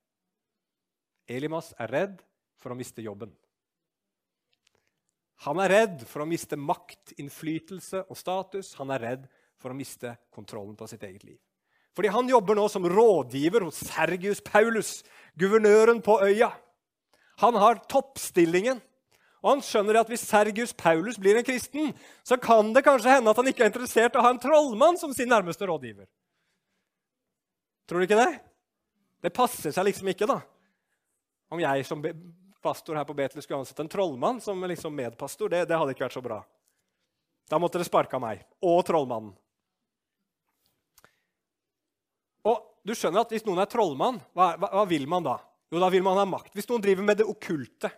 Elimas 1.26 1.73
er 1.78 1.90
redd 1.90 2.23
for 2.57 2.73
å 2.73 2.78
miste 2.78 3.02
jobben. 3.02 3.33
Han 5.45 5.61
er 5.61 5.73
redd 5.73 6.05
for 6.09 6.23
å 6.23 6.28
miste 6.28 6.57
makt, 6.57 7.16
innflytelse 7.21 8.07
og 8.09 8.16
status. 8.16 8.75
Han 8.78 8.93
er 8.95 9.02
redd 9.02 9.26
for 9.61 9.73
å 9.73 9.76
miste 9.76 10.14
kontrollen 10.33 10.76
på 10.78 10.88
sitt 10.88 11.02
eget 11.05 11.26
liv. 11.26 11.40
Fordi 11.97 12.12
han 12.12 12.29
jobber 12.29 12.59
nå 12.59 12.67
som 12.69 12.85
rådgiver 12.88 13.65
hos 13.65 13.81
Sergius 13.88 14.43
Paulus, 14.45 15.00
guvernøren 15.41 16.03
på 16.05 16.19
øya. 16.26 16.50
Han 17.41 17.57
har 17.57 17.81
toppstillingen. 17.88 18.83
Og 19.45 19.50
han 19.55 19.62
skjønner 19.65 20.00
at 20.00 20.11
hvis 20.11 20.25
Sergius 20.26 20.73
Paulus 20.76 21.19
blir 21.21 21.38
en 21.38 21.47
kristen, 21.47 21.93
så 22.26 22.37
kan 22.41 22.73
det 22.75 22.85
kanskje 22.85 23.12
hende 23.15 23.31
at 23.31 23.38
han 23.41 23.49
ikke 23.49 23.65
er 23.65 23.71
interessert 23.71 24.17
i 24.17 24.21
å 24.21 24.25
ha 24.25 24.33
en 24.35 24.43
trollmann 24.43 24.99
som 25.00 25.12
sin 25.15 25.31
nærmeste 25.31 25.69
rådgiver. 25.69 26.09
Tror 27.87 28.03
du 28.03 28.09
ikke 28.09 28.19
det? 28.19 28.33
Det 29.23 29.33
passer 29.33 29.73
seg 29.73 29.87
liksom 29.87 30.11
ikke, 30.11 30.29
da. 30.29 30.41
Om 31.55 31.62
jeg 31.62 31.87
som 31.87 32.03
pastor 32.65 32.99
her 32.99 33.07
på 33.07 33.15
Betel 33.15 33.45
skulle 33.45 33.62
ansette 33.62 33.85
en 33.85 33.91
trollmann 33.93 34.41
som 34.43 34.65
liksom 34.67 34.97
medpastor, 34.99 35.53
det, 35.53 35.65
det 35.71 35.79
hadde 35.79 35.95
ikke 35.95 36.09
vært 36.09 36.19
så 36.19 36.25
bra. 36.25 36.41
Da 37.47 37.61
måtte 37.62 37.79
dere 37.79 37.87
sparka 37.87 38.19
meg 38.19 38.43
og 38.67 38.81
trollmannen. 38.88 39.37
Og 42.47 42.87
du 42.87 42.95
skjønner 42.95 43.25
at 43.25 43.35
Hvis 43.35 43.47
noen 43.47 43.62
er 43.62 43.71
trollmann, 43.71 44.21
hva, 44.37 44.53
hva, 44.61 44.71
hva, 44.71 44.85
vil 44.88 45.09
man 45.11 45.26
da? 45.26 45.37
Jo, 45.73 45.81
da 45.83 45.91
vil 45.91 46.05
man 46.07 46.19
ha 46.21 46.26
makt. 46.29 46.55
Hvis 46.55 46.69
noen 46.71 46.85
driver 46.85 47.07
med 47.07 47.19
det 47.19 47.26
okkulte, 47.26 47.91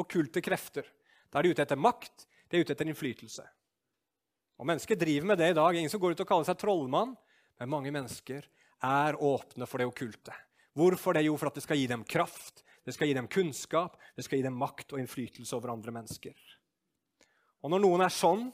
okkulte 0.00 0.40
krefter, 0.44 0.88
da 1.28 1.38
er 1.38 1.46
de 1.46 1.52
ute 1.52 1.64
etter 1.66 1.80
makt, 1.80 2.24
de 2.48 2.56
er 2.56 2.64
ute 2.64 2.72
etter 2.72 2.88
innflytelse. 2.88 3.44
Og 4.56 4.68
Mennesker 4.68 4.96
driver 4.96 5.28
med 5.28 5.40
det 5.42 5.50
i 5.52 5.56
dag. 5.56 5.76
Ingen 5.76 5.92
som 5.92 6.00
går 6.00 6.16
ut 6.16 6.22
og 6.24 6.28
kaller 6.28 6.48
seg 6.48 6.56
trollmann. 6.60 7.12
Men 7.60 7.72
mange 7.72 7.92
mennesker 7.92 8.46
er 8.84 9.18
åpne 9.20 9.68
for 9.68 9.80
det 9.80 9.88
okkulte. 9.88 10.32
Hvorfor 10.76 11.16
det? 11.16 11.26
Jo, 11.26 11.36
for 11.40 11.50
at 11.50 11.56
det 11.56 11.64
skal 11.64 11.80
gi 11.80 11.86
dem 11.88 12.04
kraft, 12.04 12.62
det 12.84 12.94
skal 12.94 13.08
gi 13.08 13.16
dem 13.16 13.28
kunnskap, 13.32 13.96
det 14.16 14.24
skal 14.24 14.38
gi 14.38 14.44
dem 14.44 14.56
makt 14.60 14.92
og 14.92 15.00
innflytelse 15.00 15.56
over 15.56 15.72
andre 15.72 15.94
mennesker. 15.96 16.36
Og 17.64 17.72
når 17.72 17.82
noen 17.82 18.04
er 18.04 18.12
sånn, 18.12 18.44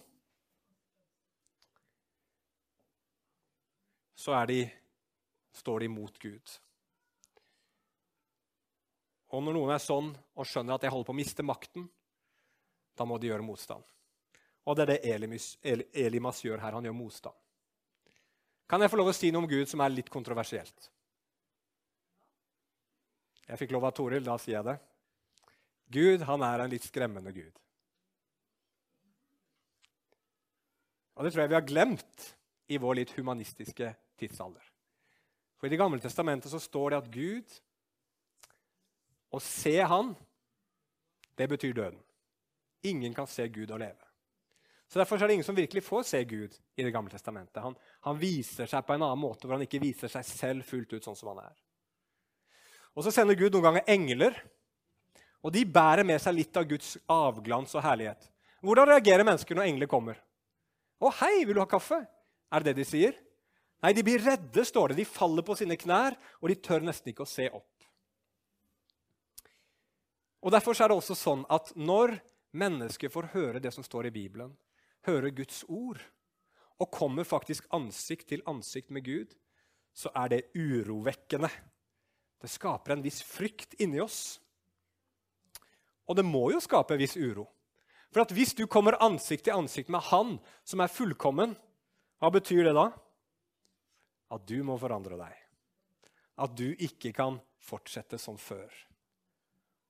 så 4.15 4.37
er 4.39 4.47
de 4.49 4.61
står 5.53 5.85
de 5.85 5.89
mot 5.93 6.19
Gud. 6.19 6.55
Og 9.33 9.41
når 9.45 9.57
noen 9.57 9.73
er 9.73 9.81
sånn 9.81 10.11
og 10.13 10.49
skjønner 10.49 10.77
at 10.77 10.85
jeg 10.85 10.93
holder 10.93 11.09
på 11.09 11.15
å 11.15 11.21
miste 11.21 11.45
makten, 11.47 11.87
da 12.97 13.07
må 13.09 13.17
de 13.19 13.31
gjøre 13.31 13.47
motstand. 13.47 13.85
Og 14.69 14.77
det 14.77 14.85
er 14.85 14.91
det 14.93 15.15
Elimas, 15.15 15.47
Elimas 15.65 16.43
gjør 16.45 16.61
her. 16.63 16.77
Han 16.77 16.85
gjør 16.87 16.95
motstand. 16.95 17.39
Kan 18.69 18.85
jeg 18.85 18.93
få 18.93 19.01
lov 19.01 19.11
å 19.11 19.17
si 19.17 19.33
noe 19.33 19.43
om 19.43 19.51
Gud 19.51 19.69
som 19.69 19.83
er 19.85 19.93
litt 19.93 20.11
kontroversielt? 20.13 20.91
Jeg 23.49 23.59
fikk 23.61 23.75
lov 23.75 23.89
av 23.89 23.97
Toril, 23.97 24.23
da 24.25 24.39
sier 24.41 24.61
jeg 24.61 24.69
det. 24.69 24.77
Gud 25.93 26.23
han 26.25 26.45
er 26.47 26.63
en 26.63 26.73
litt 26.73 26.87
skremmende 26.87 27.35
gud. 27.37 27.53
Og 31.17 31.25
Det 31.25 31.33
tror 31.33 31.43
jeg 31.43 31.53
vi 31.53 31.59
har 31.59 31.69
glemt 31.69 32.29
i 32.73 32.79
vår 32.81 33.03
litt 33.03 33.13
humanistiske 33.19 33.91
tidsalder. 34.17 34.72
For 35.63 35.71
I 35.71 35.71
Det 35.71 35.79
gamle 35.79 36.03
testamentet 36.03 36.51
så 36.51 36.59
står 36.59 36.91
det 36.91 36.97
at 36.99 37.11
Gud 37.15 37.53
Å 39.31 39.39
se 39.39 39.77
Han, 39.87 40.11
det 41.39 41.47
betyr 41.49 41.77
døden. 41.77 42.01
Ingen 42.83 43.15
kan 43.15 43.31
se 43.31 43.47
Gud 43.49 43.71
og 43.71 43.79
leve. 43.79 44.09
Så 44.91 44.99
Derfor 44.99 45.23
er 45.23 45.31
det 45.31 45.37
ingen 45.39 45.47
som 45.47 45.57
virkelig 45.57 45.85
får 45.87 46.03
se 46.03 46.25
Gud 46.25 46.59
i 46.77 46.83
Det 46.83 46.91
gamle 46.91 47.15
testamentet. 47.15 47.63
Han, 47.63 47.79
han, 48.03 48.19
viser 48.19 48.67
seg 48.67 48.83
på 48.85 48.97
en 48.97 49.07
annen 49.07 49.23
måte 49.23 49.47
hvor 49.47 49.55
han 49.55 49.63
ikke 49.63 49.81
viser 49.81 50.11
seg 50.11 50.27
selv 50.27 50.67
fullt 50.67 50.99
ut 50.99 51.07
sånn 51.07 51.17
som 51.17 51.31
han 51.31 51.45
er. 51.47 51.55
Og 52.99 53.07
Så 53.07 53.15
sender 53.15 53.39
Gud 53.39 53.55
noen 53.55 53.71
ganger 53.71 53.87
engler, 53.95 54.43
og 55.47 55.55
de 55.55 55.63
bærer 55.63 56.05
med 56.05 56.19
seg 56.21 56.35
litt 56.35 56.59
av 56.59 56.67
Guds 56.69 56.97
avglans 57.07 57.73
og 57.79 57.87
herlighet. 57.87 58.27
Hvordan 58.67 58.91
reagerer 58.91 59.25
mennesker 59.31 59.57
når 59.57 59.71
engler 59.71 59.95
kommer? 59.95 60.19
'Å, 60.99 61.11
hei, 61.23 61.45
vil 61.47 61.55
du 61.55 61.63
ha 61.63 61.71
kaffe?' 61.71 62.03
Er 62.53 62.61
det 62.61 62.75
det 62.75 62.83
de 62.83 62.91
sier? 62.91 63.15
Nei, 63.83 63.93
de 63.93 64.05
blir 64.07 64.23
redde, 64.23 64.65
står 64.65 64.93
det. 64.93 65.01
De 65.03 65.09
faller 65.09 65.43
på 65.47 65.57
sine 65.59 65.77
knær, 65.79 66.15
og 66.39 66.51
de 66.51 66.59
tør 66.63 66.85
nesten 66.87 67.11
ikke 67.11 67.27
å 67.27 67.31
se 67.31 67.49
opp. 67.51 67.87
Og 70.43 70.55
Derfor 70.55 70.75
er 70.75 70.91
det 70.91 70.99
også 70.99 71.17
sånn 71.19 71.43
at 71.55 71.71
når 71.79 72.17
mennesker 72.59 73.11
får 73.11 73.31
høre 73.35 73.63
det 73.63 73.73
som 73.75 73.87
står 73.87 74.11
i 74.11 74.15
Bibelen, 74.15 74.55
høre 75.07 75.33
Guds 75.35 75.63
ord, 75.69 76.01
og 76.83 76.91
kommer 76.95 77.27
faktisk 77.27 77.67
ansikt 77.75 78.29
til 78.33 78.43
ansikt 78.51 78.91
med 78.91 79.07
Gud, 79.07 79.35
så 79.95 80.11
er 80.19 80.33
det 80.33 80.45
urovekkende. 80.55 81.51
Det 82.43 82.51
skaper 82.51 82.95
en 82.95 83.05
viss 83.05 83.21
frykt 83.23 83.77
inni 83.83 84.01
oss. 84.03 84.41
Og 86.11 86.19
det 86.19 86.25
må 86.27 86.49
jo 86.51 86.63
skape 86.63 86.97
en 86.97 87.03
viss 87.03 87.15
uro. 87.17 87.47
For 88.13 88.25
at 88.25 88.33
hvis 88.35 88.55
du 88.59 88.67
kommer 88.67 88.99
ansikt 89.05 89.47
til 89.47 89.57
ansikt 89.57 89.93
med 89.93 90.05
Han 90.11 90.35
som 90.69 90.83
er 90.83 90.93
fullkommen, 90.93 91.55
hva 92.21 92.31
betyr 92.35 92.67
det 92.67 92.75
da? 92.77 92.91
At 94.33 94.45
du 94.49 94.63
må 94.65 94.79
forandre 94.81 95.19
deg. 95.21 95.41
At 96.41 96.55
du 96.57 96.71
ikke 96.73 97.13
kan 97.17 97.37
fortsette 97.63 98.19
som 98.19 98.39
før. 98.41 98.71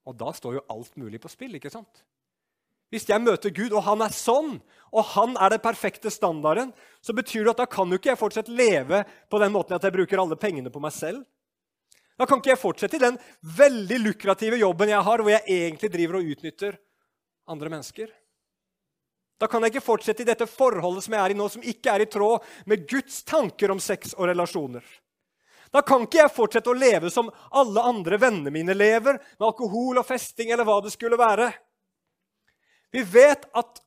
Og 0.03 0.17
da 0.19 0.33
står 0.35 0.57
jo 0.59 0.65
alt 0.73 0.97
mulig 0.99 1.21
på 1.23 1.31
spill, 1.31 1.55
ikke 1.57 1.71
sant? 1.71 2.03
Hvis 2.93 3.07
jeg 3.09 3.23
møter 3.23 3.49
Gud, 3.55 3.73
og 3.73 3.81
han 3.87 4.03
er 4.05 4.13
sånn, 4.13 4.57
og 4.93 5.05
han 5.15 5.31
er 5.41 5.55
den 5.55 5.63
perfekte 5.63 6.11
standarden, 6.13 6.73
så 7.01 7.15
betyr 7.17 7.47
det 7.47 7.55
at 7.55 7.63
da 7.63 7.69
kan 7.71 7.89
jo 7.89 7.97
ikke 7.97 8.11
jeg 8.11 8.19
fortsatt 8.19 8.51
leve 8.53 8.99
på 9.31 9.39
den 9.41 9.53
måten 9.55 9.73
at 9.79 9.87
jeg 9.87 9.95
bruker 9.95 10.21
alle 10.21 10.37
pengene 10.37 10.69
på 10.69 10.81
meg 10.83 10.93
selv. 10.93 11.23
Da 12.19 12.27
kan 12.29 12.37
ikke 12.37 12.51
jeg 12.51 12.61
fortsette 12.61 12.99
i 12.99 13.01
den 13.01 13.17
veldig 13.57 13.97
lukrative 14.03 14.59
jobben 14.61 14.91
jeg 14.93 15.07
har, 15.07 15.23
hvor 15.23 15.33
jeg 15.33 15.57
egentlig 15.63 15.89
driver 15.95 16.19
og 16.19 16.29
utnytter 16.35 16.77
andre 17.49 17.71
mennesker. 17.73 18.11
Da 19.43 19.49
kan 19.51 19.65
jeg 19.65 19.73
ikke 19.73 19.83
fortsette 19.83 20.23
i 20.23 20.27
dette 20.29 20.45
forholdet 20.47 21.03
som 21.03 21.13
jeg 21.17 21.19
er 21.19 21.33
i 21.33 21.35
nå, 21.35 21.45
som 21.51 21.63
ikke 21.67 21.91
er 21.91 22.05
i 22.05 22.07
tråd 22.07 22.45
med 22.71 22.85
Guds 22.87 23.17
tanker 23.27 23.73
om 23.73 23.79
sex 23.83 24.13
og 24.15 24.29
relasjoner. 24.29 24.85
Da 25.73 25.81
kan 25.83 26.05
ikke 26.05 26.21
jeg 26.21 26.31
fortsette 26.31 26.71
å 26.71 26.77
leve 26.77 27.09
som 27.11 27.27
alle 27.51 27.81
andre 27.83 28.15
vennene 28.21 28.53
mine 28.55 28.75
lever, 28.77 29.17
med 29.19 29.47
alkohol 29.49 29.99
og 29.99 30.07
festing 30.07 30.53
eller 30.53 30.63
hva 30.69 30.77
det 30.85 30.93
skulle 30.93 31.19
være. 31.19 31.49
Vi 32.95 33.01
vet 33.03 33.43
at 33.51 33.81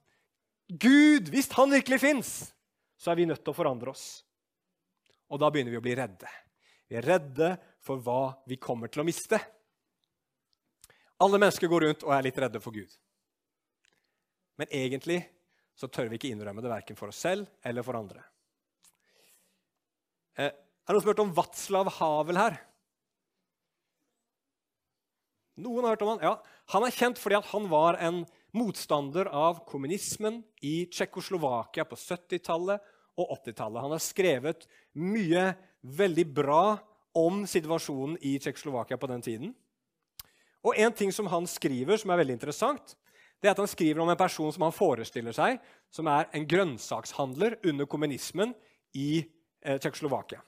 Gud, 0.68 1.30
hvis 1.32 1.48
han 1.56 1.72
virkelig 1.72 2.00
fins, 2.02 2.32
så 3.00 3.14
er 3.14 3.20
vi 3.22 3.28
nødt 3.30 3.40
til 3.40 3.54
å 3.54 3.56
forandre 3.56 3.94
oss. 3.94 4.04
Og 5.32 5.40
da 5.40 5.48
begynner 5.48 5.72
vi 5.72 5.80
å 5.80 5.84
bli 5.86 5.94
redde. 5.96 6.28
Vi 6.90 6.98
er 7.00 7.08
redde 7.14 7.54
for 7.86 8.02
hva 8.04 8.34
vi 8.50 8.58
kommer 8.60 8.92
til 8.92 9.00
å 9.00 9.06
miste. 9.08 9.40
Alle 11.22 11.40
mennesker 11.40 11.72
går 11.72 11.86
rundt 11.86 12.04
og 12.04 12.12
er 12.12 12.28
litt 12.28 12.42
redde 12.44 12.60
for 12.60 12.76
Gud. 12.76 12.92
Men 14.60 14.68
egentlig 14.74 15.22
så 15.76 15.88
tør 15.92 16.08
vi 16.08 16.18
ikke 16.18 16.30
innrømme 16.32 16.64
det 16.64 16.72
verken 16.72 16.98
for 16.98 17.12
oss 17.12 17.20
selv 17.20 17.46
eller 17.66 17.84
for 17.84 17.98
andre. 17.98 18.22
Eh, 20.36 20.48
er 20.48 20.54
det 20.54 20.94
noen 20.94 21.02
som 21.02 21.10
har 21.10 21.14
hørt 21.14 21.24
om 21.26 21.36
Vatslav 21.36 21.92
Havel 21.98 22.40
her? 22.40 22.58
Noen 25.60 25.84
har 25.84 25.94
hørt 25.94 26.04
om 26.04 26.12
han? 26.14 26.24
Ja, 26.24 26.34
Han 26.72 26.84
er 26.84 26.96
kjent 26.96 27.20
fordi 27.20 27.38
han 27.52 27.68
var 27.72 27.96
en 28.02 28.24
motstander 28.56 29.28
av 29.28 29.62
kommunismen 29.68 30.42
i 30.64 30.86
Tsjekkoslovakia 30.90 31.84
på 31.88 31.96
70-tallet 31.96 32.92
og 33.16 33.32
80-tallet. 33.38 33.82
Han 33.84 33.94
har 33.94 34.02
skrevet 34.04 34.66
mye 34.96 35.46
veldig 35.80 36.26
bra 36.36 36.76
om 37.16 37.44
situasjonen 37.48 38.18
i 38.20 38.36
Tsjekkoslovakia 38.40 38.98
på 39.00 39.08
den 39.12 39.24
tiden. 39.24 39.54
Og 40.66 40.76
En 40.76 40.92
ting 40.92 41.12
som 41.12 41.28
han 41.30 41.46
skriver 41.46 42.00
som 42.00 42.10
er 42.10 42.20
veldig 42.20 42.36
interessant, 42.36 42.96
det 43.40 43.48
er 43.48 43.54
at 43.54 43.60
han 43.62 43.70
skriver 43.70 44.00
om 44.02 44.10
en 44.10 44.18
person 44.18 44.52
som 44.52 44.64
han 44.66 44.74
forestiller 44.74 45.34
seg 45.36 45.58
som 45.92 46.08
er 46.10 46.28
en 46.34 46.46
grønnsakshandler 46.48 47.58
under 47.68 47.88
kommunismen 47.88 48.54
i 48.96 49.20
eh, 49.20 49.76
Tsjekkoslovakia. 49.76 50.40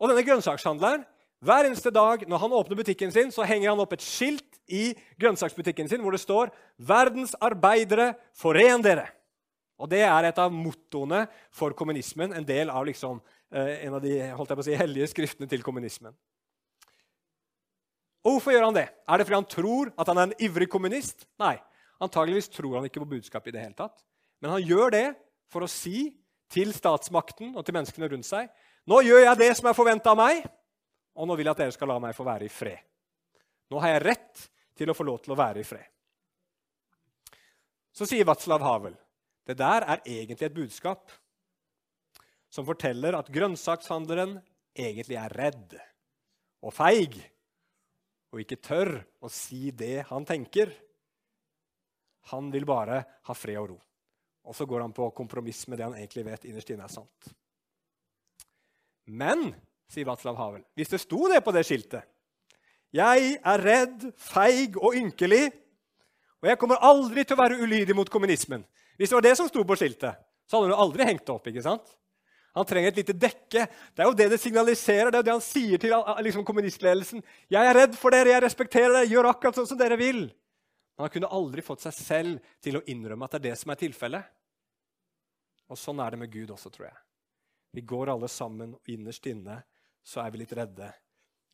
Og 0.00 0.10
denne 0.10 0.24
grønnsakshandleren 0.26 1.04
hver 1.44 1.68
eneste 1.68 1.92
dag 1.92 2.24
når 2.28 2.40
han 2.40 2.54
åpner 2.56 2.78
butikken 2.78 3.12
sin, 3.12 3.32
så 3.32 3.44
henger 3.44 3.70
han 3.70 3.82
opp 3.82 3.92
et 3.92 4.04
skilt 4.04 4.56
i 4.72 4.94
grønnsaksbutikken 5.20 5.88
sin 5.88 6.00
hvor 6.02 6.16
det 6.16 6.22
står 6.22 6.50
'Verdens 6.80 7.36
arbeidere, 7.40 8.14
foren 8.32 8.82
dere'. 8.82 9.12
Og 9.78 9.88
Det 9.88 10.00
er 10.00 10.24
et 10.24 10.38
av 10.38 10.52
mottoene 10.52 11.26
for 11.52 11.70
kommunismen, 11.76 12.32
en 12.32 12.44
del 12.44 12.70
av 12.70 12.86
liksom, 12.86 13.20
eh, 13.52 13.84
en 13.86 13.94
av 13.94 14.00
de 14.00 14.32
holdt 14.32 14.48
jeg 14.48 14.56
på 14.56 14.64
å 14.64 14.64
si, 14.64 14.74
hellige 14.74 15.06
skriftene 15.12 15.48
til 15.48 15.62
kommunismen. 15.62 16.14
Og 18.24 18.32
Hvorfor 18.32 18.52
gjør 18.52 18.64
han 18.64 18.74
det? 18.74 18.88
Er 19.06 19.18
det 19.18 19.26
fordi 19.26 19.36
han 19.36 19.44
tror 19.44 19.92
at 19.98 20.06
han 20.06 20.18
er 20.18 20.22
en 20.22 20.38
ivrig 20.40 20.68
kommunist? 20.68 21.26
Nei, 21.38 21.60
antageligvis 22.02 22.50
tror 22.52 22.78
han 22.78 22.88
ikke 22.88 23.02
på 23.02 23.12
budskapet 23.16 23.52
i 23.52 23.56
det 23.56 23.64
hele 23.64 23.78
tatt. 23.78 24.04
Men 24.42 24.56
han 24.56 24.64
gjør 24.64 24.92
det 24.94 25.06
for 25.52 25.64
å 25.64 25.70
si 25.70 26.10
til 26.52 26.72
statsmakten 26.76 27.54
og 27.56 27.64
til 27.66 27.74
menneskene 27.74 28.08
rundt 28.12 28.28
seg 28.28 28.50
nå 28.86 29.00
gjør 29.02 29.24
jeg 29.24 29.38
det 29.40 29.48
som 29.58 29.66
er 29.66 29.74
forventa 29.74 30.12
av 30.12 30.18
meg, 30.20 30.44
og 31.18 31.26
nå 31.26 31.34
vil 31.34 31.48
jeg 31.48 31.56
at 31.56 31.62
dere 31.64 31.74
skal 31.74 31.90
la 31.90 31.96
meg 32.02 32.14
få 32.14 32.22
være 32.26 32.46
i 32.46 32.52
fred. 32.52 32.78
Nå 33.72 33.80
har 33.82 33.96
jeg 33.96 34.04
rett 34.04 34.42
til 34.78 34.92
å 34.92 34.94
få 34.94 35.06
lov 35.08 35.24
til 35.24 35.34
å 35.34 35.38
være 35.40 35.62
i 35.62 35.66
fred. 35.66 35.88
Så 37.90 38.06
sier 38.06 38.28
Vatslav 38.28 38.62
Havel 38.62 38.94
det 39.46 39.56
der 39.58 39.84
er 39.86 40.02
egentlig 40.04 40.46
et 40.48 40.54
budskap 40.54 41.10
som 42.52 42.66
forteller 42.66 43.16
at 43.18 43.30
grønnsakshandleren 43.32 44.36
egentlig 44.76 45.18
er 45.18 45.34
redd 45.34 45.76
og 46.62 46.74
feig 46.74 47.18
og 48.30 48.42
ikke 48.42 48.60
tør 48.62 48.92
å 49.22 49.30
si 49.32 49.70
det 49.74 50.04
han 50.10 50.26
tenker. 50.28 50.70
Han 52.32 52.50
vil 52.50 52.66
bare 52.66 53.02
ha 53.28 53.34
fred 53.36 53.58
og 53.60 53.70
ro. 53.74 53.78
Og 54.46 54.54
så 54.54 54.66
går 54.66 54.84
han 54.84 54.94
på 54.94 55.08
kompromiss 55.14 55.64
med 55.68 55.78
det 55.78 55.86
han 55.86 55.96
egentlig 55.98 56.26
vet 56.26 56.46
innerst 56.46 56.70
inne 56.70 56.86
er 56.86 56.92
sant. 56.92 57.30
Men 59.06 59.48
sier 59.90 60.06
Vatslav 60.06 60.38
Havel. 60.38 60.64
Hvis 60.78 60.90
det 60.92 61.02
sto 61.02 61.26
det 61.30 61.42
på 61.46 61.54
det 61.54 61.62
skiltet 61.66 62.06
Jeg 62.94 63.36
er 63.38 63.62
redd, 63.62 64.08
feig 64.18 64.78
og 64.78 64.96
ynkelig, 64.98 65.50
og 66.42 66.48
jeg 66.50 66.58
kommer 66.60 66.82
aldri 66.84 67.24
til 67.24 67.36
å 67.36 67.40
være 67.40 67.58
ulydig 67.58 67.94
mot 67.96 68.10
kommunismen. 68.10 68.64
Hvis 68.96 69.10
det 69.10 69.18
var 69.18 69.26
det 69.26 69.36
som 69.38 69.48
sto 69.50 69.64
på 69.66 69.76
skiltet, 69.78 70.18
så 70.46 70.58
hadde 70.58 70.72
han 70.72 70.82
aldri 70.86 71.06
hengt 71.08 71.24
det 71.26 71.34
opp. 71.34 71.46
ikke 71.50 71.64
sant? 71.64 71.90
Han 72.56 72.64
trenger 72.64 72.92
et 72.92 73.00
lite 73.02 73.16
dekke. 73.20 73.66
Det 73.66 74.02
er 74.02 74.08
jo 74.08 74.16
det 74.16 74.30
det 74.32 74.40
signaliserer. 74.40 75.10
Det 75.10 75.18
er 75.18 75.22
jo 75.22 75.28
det 75.28 75.34
han 75.34 75.44
sier 75.44 75.80
til 75.82 75.92
liksom, 76.24 76.44
kommunistledelsen. 76.46 77.22
'Jeg 77.50 77.68
er 77.68 77.76
redd 77.76 77.96
for 77.98 78.14
dere, 78.14 78.32
jeg 78.32 78.42
respekterer 78.46 78.94
dere, 78.94 79.10
gjør 79.10 79.28
akkurat 79.28 79.58
sånn 79.58 79.68
som 79.68 79.78
dere 79.78 79.98
vil.' 80.00 80.30
Men 80.96 81.04
han 81.04 81.12
kunne 81.12 81.32
aldri 81.38 81.62
fått 81.62 81.84
seg 81.84 81.94
selv 81.94 82.52
til 82.64 82.78
å 82.78 82.84
innrømme 82.88 83.26
at 83.26 83.36
det 83.36 83.42
er 83.42 83.48
det 83.50 83.58
som 83.60 83.72
er 83.72 83.80
tilfellet. 83.80 84.30
Og 85.68 85.78
sånn 85.78 86.00
er 86.00 86.14
det 86.14 86.20
med 86.22 86.32
Gud 86.32 86.52
også, 86.54 86.72
tror 86.72 86.88
jeg. 86.88 86.96
Vi 87.76 87.84
går 87.84 88.12
alle 88.14 88.30
sammen, 88.32 88.72
og 88.78 88.88
innerst 88.88 89.26
inne 89.28 89.58
så 90.06 90.22
er 90.22 90.32
vi 90.32 90.40
litt 90.40 90.54
redde 90.56 90.88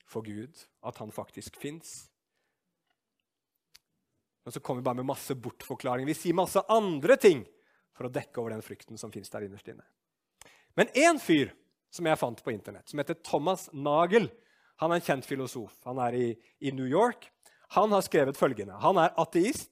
for 0.07 0.23
Gud, 0.23 0.55
at 0.87 1.01
han 1.03 1.11
faktisk 1.11 1.57
fins. 1.59 2.13
Men 4.45 4.55
så 4.55 4.61
kommer 4.61 4.83
vi 4.83 4.87
bare 4.87 5.01
med 5.01 5.09
masse 5.09 5.35
bortforklaringer. 5.35 6.07
Vi 6.07 6.19
sier 6.19 6.39
masse 6.39 6.63
andre 6.71 7.17
ting 7.19 7.43
for 7.97 8.07
å 8.07 8.13
dekke 8.13 8.39
over 8.39 8.55
den 8.55 8.63
frykten 8.63 9.01
som 9.01 9.11
fins 9.15 9.33
der 9.33 9.49
innerst 9.49 9.73
inne. 9.73 9.87
Men 10.79 10.93
én 10.95 11.19
fyr 11.19 11.51
som 11.93 12.07
jeg 12.07 12.21
fant 12.21 12.45
på 12.45 12.55
Internett, 12.55 12.89
som 12.89 13.03
heter 13.03 13.19
Thomas 13.27 13.67
Nagel, 13.73 14.31
han 14.81 14.93
er 14.93 15.01
en 15.01 15.07
kjent 15.07 15.27
filosof. 15.27 15.75
Han 15.89 15.99
er 16.07 16.17
i, 16.17 16.29
i 16.63 16.73
New 16.75 16.87
York. 16.87 17.32
Han 17.73 17.93
har 17.95 18.05
skrevet 18.05 18.37
følgende. 18.37 18.77
Han 18.83 18.99
er 19.01 19.15
ateist, 19.21 19.71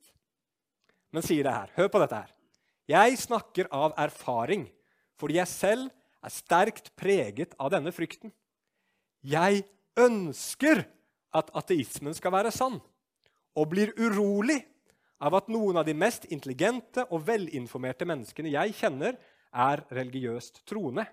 men 1.13 1.25
sier 1.25 1.45
det 1.45 1.53
her. 1.53 1.73
Hør 1.77 1.91
på 1.93 2.01
dette 2.03 2.21
her. 2.23 2.31
Jeg 2.91 3.19
snakker 3.21 3.69
av 3.71 3.95
erfaring 4.01 4.67
fordi 5.21 5.37
jeg 5.37 5.53
selv 5.53 5.91
er 6.25 6.33
sterkt 6.33 6.89
preget 6.97 7.53
av 7.61 7.69
denne 7.75 7.93
frykten. 7.93 8.33
Jeg 9.21 9.67
ønsker 10.01 10.87
at 11.37 11.53
ateismen 11.61 12.17
skal 12.17 12.33
være 12.33 12.53
sann, 12.55 12.79
og 13.53 13.69
blir 13.69 13.93
urolig 14.01 14.63
av 15.21 15.37
at 15.37 15.51
noen 15.53 15.77
av 15.77 15.85
de 15.85 15.93
mest 15.93 16.25
intelligente 16.33 17.05
og 17.13 17.27
velinformerte 17.29 18.09
menneskene 18.09 18.55
jeg 18.55 18.77
kjenner, 18.81 19.19
er 19.51 19.83
religiøst 19.93 20.63
troende. 20.69 21.05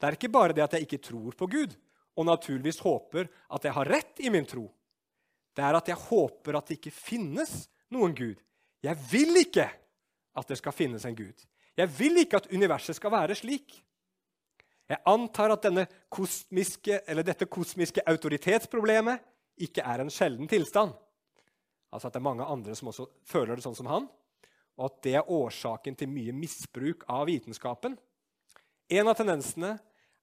Det 0.00 0.08
er 0.08 0.16
ikke 0.16 0.32
bare 0.32 0.56
det 0.56 0.64
at 0.64 0.74
jeg 0.74 0.88
ikke 0.88 1.04
tror 1.06 1.36
på 1.38 1.48
Gud, 1.52 1.74
og 2.18 2.26
naturligvis 2.26 2.82
håper 2.82 3.28
at 3.52 3.66
jeg 3.66 3.76
har 3.76 3.90
rett 3.90 4.22
i 4.24 4.32
min 4.32 4.46
tro. 4.48 4.66
Det 5.54 5.64
er 5.64 5.78
at 5.78 5.88
jeg 5.90 6.00
håper 6.08 6.58
at 6.58 6.68
det 6.68 6.78
ikke 6.78 6.94
finnes 6.94 7.52
noen 7.94 8.14
Gud. 8.16 8.38
Jeg 8.84 8.98
vil 9.10 9.38
ikke 9.40 9.68
at 10.34 10.50
det 10.50 10.58
skal 10.58 10.74
finnes 10.74 11.04
en 11.06 11.16
Gud. 11.16 11.44
Jeg 11.78 11.90
vil 11.98 12.20
ikke 12.22 12.42
at 12.42 12.50
universet 12.52 12.98
skal 12.98 13.12
være 13.14 13.36
slik. 13.38 13.78
Jeg 14.90 15.00
antar 15.08 15.54
at 15.54 15.66
kosmiske, 16.12 17.00
dette 17.24 17.46
kosmiske 17.48 18.02
autoritetsproblemet 18.06 19.22
ikke 19.64 19.84
er 19.86 20.02
en 20.02 20.12
sjelden 20.12 20.50
tilstand. 20.50 20.92
Altså 21.94 22.08
at 22.10 22.16
det 22.16 22.20
er 22.20 22.28
mange 22.28 22.46
andre 22.50 22.74
som 22.76 22.90
også 22.90 23.06
føler 23.30 23.54
det 23.56 23.64
sånn 23.64 23.78
som 23.78 23.88
han, 23.88 24.08
og 24.74 24.86
at 24.88 25.00
det 25.06 25.14
er 25.20 25.30
årsaken 25.30 25.96
til 25.96 26.10
mye 26.10 26.34
misbruk 26.34 27.06
av 27.10 27.28
vitenskapen. 27.30 27.94
En 28.90 29.08
av 29.08 29.16
tendensene 29.16 29.76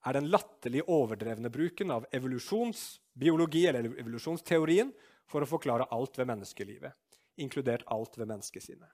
er 0.05 0.17
den 0.17 0.27
latterlig 0.33 0.83
overdrevne 0.91 1.49
bruken 1.53 1.93
av 1.95 2.05
evolusjonsbiologi 2.13 3.63
eller 3.69 3.87
evolusjonsteorien 4.01 4.91
for 5.31 5.43
å 5.43 5.49
forklare 5.49 5.87
alt 5.95 6.19
ved 6.19 6.29
menneskelivet, 6.29 6.95
inkludert 7.41 7.87
alt 7.91 8.17
ved 8.19 8.29
menneskesinnet. 8.29 8.91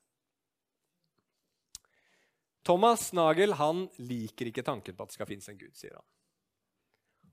Thomas 2.68 3.10
Nagel 3.16 3.56
han 3.56 3.86
liker 4.04 4.50
ikke 4.50 4.66
tanken 4.68 4.96
på 4.96 5.06
at 5.06 5.12
det 5.12 5.16
skal 5.16 5.30
finnes 5.30 5.48
en 5.48 5.60
gud, 5.60 5.74
sier 5.78 5.96
han. 5.96 6.08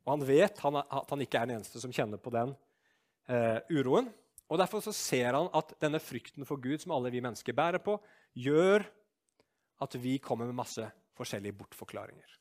Og 0.05 0.13
han 0.13 0.27
vet 0.29 0.61
han, 0.63 0.79
at 0.79 1.11
han 1.11 1.25
ikke 1.25 1.41
er 1.41 1.49
den 1.49 1.59
eneste 1.59 1.81
som 1.83 1.93
kjenner 1.95 2.21
på 2.23 2.31
den 2.35 2.53
eh, 3.27 3.59
uroen. 3.73 4.13
Og 4.53 4.61
Derfor 4.61 4.85
så 4.85 4.93
ser 4.95 5.33
han 5.35 5.49
at 5.57 5.73
denne 5.83 5.99
frykten 5.99 6.47
for 6.47 6.61
Gud 6.63 6.85
som 6.85 6.93
alle 6.95 7.11
vi 7.11 7.23
mennesker 7.25 7.57
bærer 7.57 7.83
på, 7.83 7.97
gjør 8.37 8.85
at 9.83 9.97
vi 9.99 10.21
kommer 10.23 10.47
med 10.47 10.61
masse 10.61 10.87
forskjellige 11.19 11.57
bortforklaringer. 11.59 12.37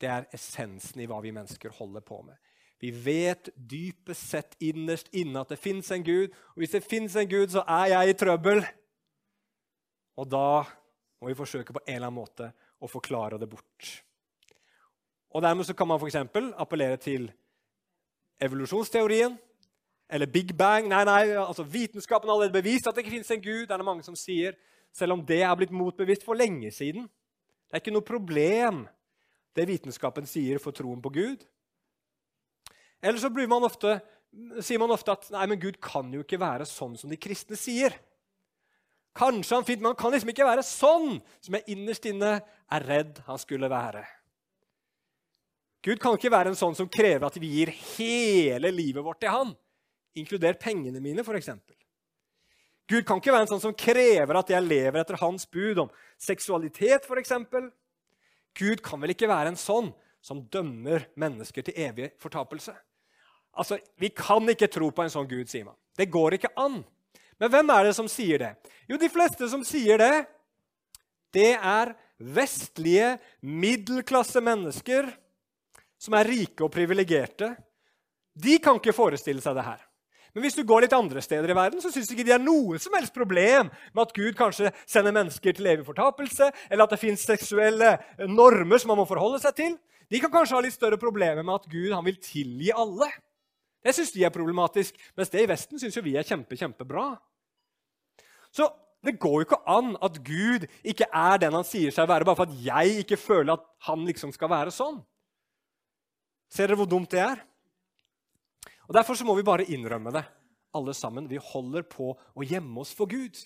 Det 0.00 0.08
er 0.08 0.28
essensen 0.32 1.02
i 1.02 1.08
hva 1.10 1.18
vi 1.20 1.34
mennesker 1.36 1.74
holder 1.76 2.04
på 2.06 2.22
med. 2.24 2.38
Vi 2.80 2.90
vet 2.90 3.50
dypest 3.54 4.30
sett 4.32 4.54
innerst 4.64 5.10
inne 5.12 5.42
at 5.42 5.50
det 5.52 5.60
fins 5.60 5.90
en 5.92 6.04
Gud. 6.04 6.32
Og 6.54 6.62
hvis 6.62 6.72
det 6.72 6.86
fins 6.86 7.16
en 7.20 7.28
Gud, 7.28 7.50
så 7.52 7.64
er 7.68 7.90
jeg 7.92 8.12
i 8.12 8.16
trøbbel. 8.16 8.62
Og 10.16 10.28
da 10.28 10.62
må 11.20 11.28
vi 11.28 11.36
forsøke 11.36 11.76
på 11.76 11.82
en 11.84 11.98
eller 11.98 12.08
annen 12.08 12.22
måte 12.22 12.48
å 12.80 12.88
forklare 12.88 13.38
det 13.40 13.50
bort. 13.52 13.90
Og 15.30 15.44
Dermed 15.44 15.68
så 15.68 15.76
kan 15.76 15.88
man 15.88 16.00
f.eks. 16.00 16.16
appellere 16.58 16.96
til 16.96 17.28
evolusjonsteorien 18.40 19.36
eller 20.10 20.26
Big 20.26 20.56
Bang. 20.56 20.88
Nei, 20.88 21.04
nei, 21.04 21.20
altså 21.36 21.62
Vitenskapen 21.62 22.28
har 22.28 22.38
allerede 22.38 22.56
bevist 22.56 22.88
at 22.88 22.96
det 22.96 23.04
ikke 23.04 23.18
finnes 23.18 23.30
en 23.36 23.44
gud. 23.44 23.66
Det 23.68 23.76
er 23.76 23.82
det 23.84 23.90
mange 23.92 24.06
som 24.06 24.16
sier, 24.18 24.56
Selv 24.92 25.14
om 25.14 25.20
det 25.22 25.42
er 25.46 25.54
blitt 25.54 25.70
motbevist 25.70 26.24
for 26.26 26.34
lenge 26.34 26.72
siden. 26.74 27.04
Det 27.70 27.76
er 27.76 27.82
ikke 27.84 27.92
noe 27.94 28.02
problem, 28.02 28.80
det 29.54 29.68
vitenskapen 29.68 30.26
sier 30.26 30.58
for 30.58 30.74
troen 30.74 30.98
på 30.98 31.12
Gud. 31.14 31.44
Eller 33.00 33.18
så 33.18 33.30
man 33.32 33.64
ofte, 33.64 33.98
sier 34.60 34.78
man 34.78 34.92
ofte 34.92 35.12
at 35.12 35.28
nei, 35.32 35.46
men 35.50 35.60
Gud 35.60 35.80
kan 35.82 36.12
jo 36.12 36.22
ikke 36.24 36.40
være 36.40 36.68
sånn 36.68 36.96
som 37.00 37.10
de 37.10 37.18
kristne 37.20 37.56
sier. 37.56 37.96
Kanskje 39.16 39.56
han 39.56 39.66
fint, 39.66 39.80
men 39.80 39.90
han 39.90 39.98
kan 39.98 40.12
liksom 40.14 40.30
ikke 40.30 40.46
være 40.46 40.64
sånn 40.66 41.18
som 41.42 41.56
jeg 41.56 41.74
innerst 41.74 42.06
inne 42.06 42.36
er 42.70 42.86
redd 42.86 43.22
han 43.26 43.40
skulle 43.40 43.70
være. 43.72 44.04
Gud 45.82 46.00
kan 46.02 46.18
ikke 46.18 46.32
være 46.32 46.52
en 46.52 46.58
sånn 46.60 46.76
som 46.76 46.90
krever 46.92 47.24
at 47.26 47.38
vi 47.40 47.54
gir 47.56 47.72
hele 47.96 48.70
livet 48.74 49.04
vårt 49.04 49.22
til 49.24 49.32
han, 49.32 49.54
inkludert 50.18 50.60
pengene 50.60 51.00
mine, 51.00 51.24
f.eks. 51.24 51.54
Gud 52.90 53.06
kan 53.08 53.20
ikke 53.22 53.32
være 53.32 53.46
en 53.46 53.52
sånn 53.54 53.62
som 53.62 53.76
krever 53.78 54.36
at 54.36 54.50
jeg 54.50 54.66
lever 54.66 55.00
etter 55.00 55.18
hans 55.22 55.46
bud 55.48 55.86
om 55.86 55.90
seksualitet, 56.20 57.08
f.eks. 57.08 57.32
Gud 58.60 58.82
kan 58.84 59.00
vel 59.00 59.14
ikke 59.14 59.30
være 59.30 59.54
en 59.54 59.58
sånn 59.58 59.92
som 60.20 60.42
dømmer 60.52 61.06
mennesker 61.18 61.64
til 61.64 61.78
evig 61.80 62.10
fortapelse? 62.20 62.74
Altså, 63.56 63.78
Vi 63.98 64.10
kan 64.14 64.46
ikke 64.48 64.70
tro 64.70 64.90
på 64.90 65.04
en 65.04 65.12
sånn 65.12 65.28
Gud, 65.28 65.48
sier 65.50 65.66
man. 65.66 65.78
Det 65.96 66.10
går 66.10 66.38
ikke 66.38 66.52
an. 66.56 66.80
Men 67.40 67.50
hvem 67.52 67.72
er 67.72 67.88
det 67.88 67.96
som 67.96 68.08
sier 68.08 68.38
det? 68.42 68.52
Jo, 68.88 68.98
de 69.00 69.08
fleste 69.12 69.48
som 69.48 69.64
sier 69.64 70.00
det, 70.00 70.14
det 71.32 71.54
er 71.56 71.94
vestlige 72.20 73.14
middelklasse 73.40 74.42
mennesker 74.44 75.08
som 76.00 76.16
er 76.16 76.28
rike 76.28 76.64
og 76.64 76.72
privilegerte. 76.72 77.54
De 78.36 78.58
kan 78.62 78.78
ikke 78.80 78.96
forestille 78.96 79.42
seg 79.44 79.56
det 79.56 79.66
her. 79.66 79.80
Men 80.30 80.44
hvis 80.44 80.54
du 80.54 80.62
går 80.66 80.84
litt 80.84 80.94
andre 80.94 81.22
steder 81.24 81.50
i 81.50 81.56
verden, 81.58 81.80
så 81.82 81.90
syns 81.90 82.12
ikke 82.12 82.24
de 82.26 82.34
er 82.36 82.42
noe 82.42 82.78
som 82.78 82.94
helst 82.94 83.14
problem 83.16 83.70
med 83.90 84.02
at 84.04 84.12
Gud 84.14 84.36
kanskje 84.38 84.70
sender 84.86 85.14
mennesker 85.16 85.56
til 85.56 85.66
evig 85.72 85.86
fortapelse, 85.88 86.52
eller 86.70 86.86
at 86.86 86.94
det 86.94 87.00
fins 87.02 87.24
seksuelle 87.26 87.96
normer 88.30 88.78
som 88.78 88.92
man 88.92 89.00
må 89.02 89.08
forholde 89.10 89.40
seg 89.42 89.56
til. 89.58 89.74
De 90.10 90.20
kan 90.22 90.30
kanskje 90.32 90.56
ha 90.56 90.62
litt 90.62 90.76
større 90.76 91.00
problemer 91.02 91.42
med 91.42 91.56
at 91.56 91.66
Gud 91.70 91.90
vil 92.06 92.22
tilgi 92.22 92.70
alle. 92.70 93.10
Det 93.80 93.94
syns 93.96 94.12
de 94.12 94.24
er 94.26 94.34
problematisk, 94.34 94.96
mens 95.16 95.32
det 95.32 95.44
i 95.44 95.48
Vesten 95.48 95.80
syns 95.80 95.96
vi 96.04 96.16
er 96.18 96.26
kjempe, 96.26 96.58
kjempebra. 96.58 97.14
Så 98.52 98.68
det 99.04 99.16
går 99.20 99.36
jo 99.38 99.46
ikke 99.46 99.62
an 99.72 99.94
at 100.04 100.18
Gud 100.24 100.66
ikke 100.84 101.08
er 101.08 101.38
den 101.40 101.56
han 101.56 101.64
sier 101.64 101.94
seg 101.94 102.04
å 102.04 102.10
være, 102.10 102.26
bare 102.28 102.36
for 102.42 102.50
at 102.50 102.58
jeg 102.60 103.04
ikke 103.04 103.20
føler 103.20 103.54
at 103.54 103.64
han 103.86 104.04
liksom 104.04 104.34
skal 104.36 104.52
være 104.52 104.74
sånn. 104.74 104.98
Ser 106.50 106.68
dere 106.68 106.80
hvor 106.82 106.90
dumt 106.90 107.12
det 107.14 107.22
er? 107.24 107.40
Og 108.90 108.96
Derfor 108.96 109.16
så 109.16 109.24
må 109.24 109.36
vi 109.38 109.46
bare 109.46 109.68
innrømme 109.70 110.12
det, 110.12 110.24
alle 110.76 110.92
sammen. 110.98 111.30
Vi 111.30 111.40
holder 111.40 111.86
på 111.86 112.10
å 112.12 112.44
gjemme 112.44 112.82
oss 112.82 112.92
for 112.96 113.08
Gud. 113.08 113.38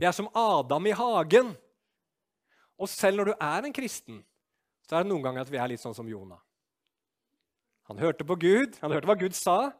Vi 0.00 0.06
er 0.08 0.14
som 0.16 0.30
Adam 0.34 0.88
i 0.88 0.96
hagen. 0.96 1.52
Og 2.78 2.90
selv 2.90 3.20
når 3.20 3.30
du 3.30 3.34
er 3.36 3.66
en 3.68 3.74
kristen, 3.76 4.22
så 4.88 4.96
er 4.96 5.04
det 5.04 5.12
noen 5.12 5.26
ganger 5.26 5.44
at 5.44 5.52
vi 5.52 5.60
er 5.60 5.70
litt 5.70 5.82
sånn 5.82 5.94
som 5.94 6.08
Jonah. 6.08 6.40
Han 7.88 8.00
hørte 8.00 8.26
på 8.28 8.36
Gud, 8.36 8.76
han 8.82 8.92
hørte 8.92 9.08
hva 9.08 9.16
Gud 9.16 9.36
sa, 9.36 9.70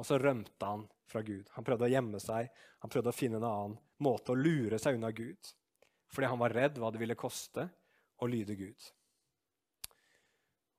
og 0.00 0.08
så 0.08 0.16
rømte 0.20 0.68
han 0.68 0.86
fra 1.10 1.20
Gud. 1.24 1.44
Han 1.56 1.66
prøvde 1.66 1.84
å 1.84 1.92
gjemme 1.92 2.20
seg, 2.22 2.48
han 2.80 2.92
prøvde 2.92 3.12
å 3.12 3.16
finne 3.16 3.38
en 3.38 3.48
annen 3.48 3.76
måte 4.02 4.32
å 4.32 4.38
lure 4.38 4.78
seg 4.80 4.96
unna 4.96 5.12
Gud. 5.14 5.52
Fordi 6.12 6.28
han 6.28 6.40
var 6.40 6.54
redd 6.56 6.80
hva 6.80 6.90
det 6.92 7.00
ville 7.00 7.18
koste 7.18 7.68
å 8.20 8.28
lyde 8.28 8.56
Gud. 8.56 8.88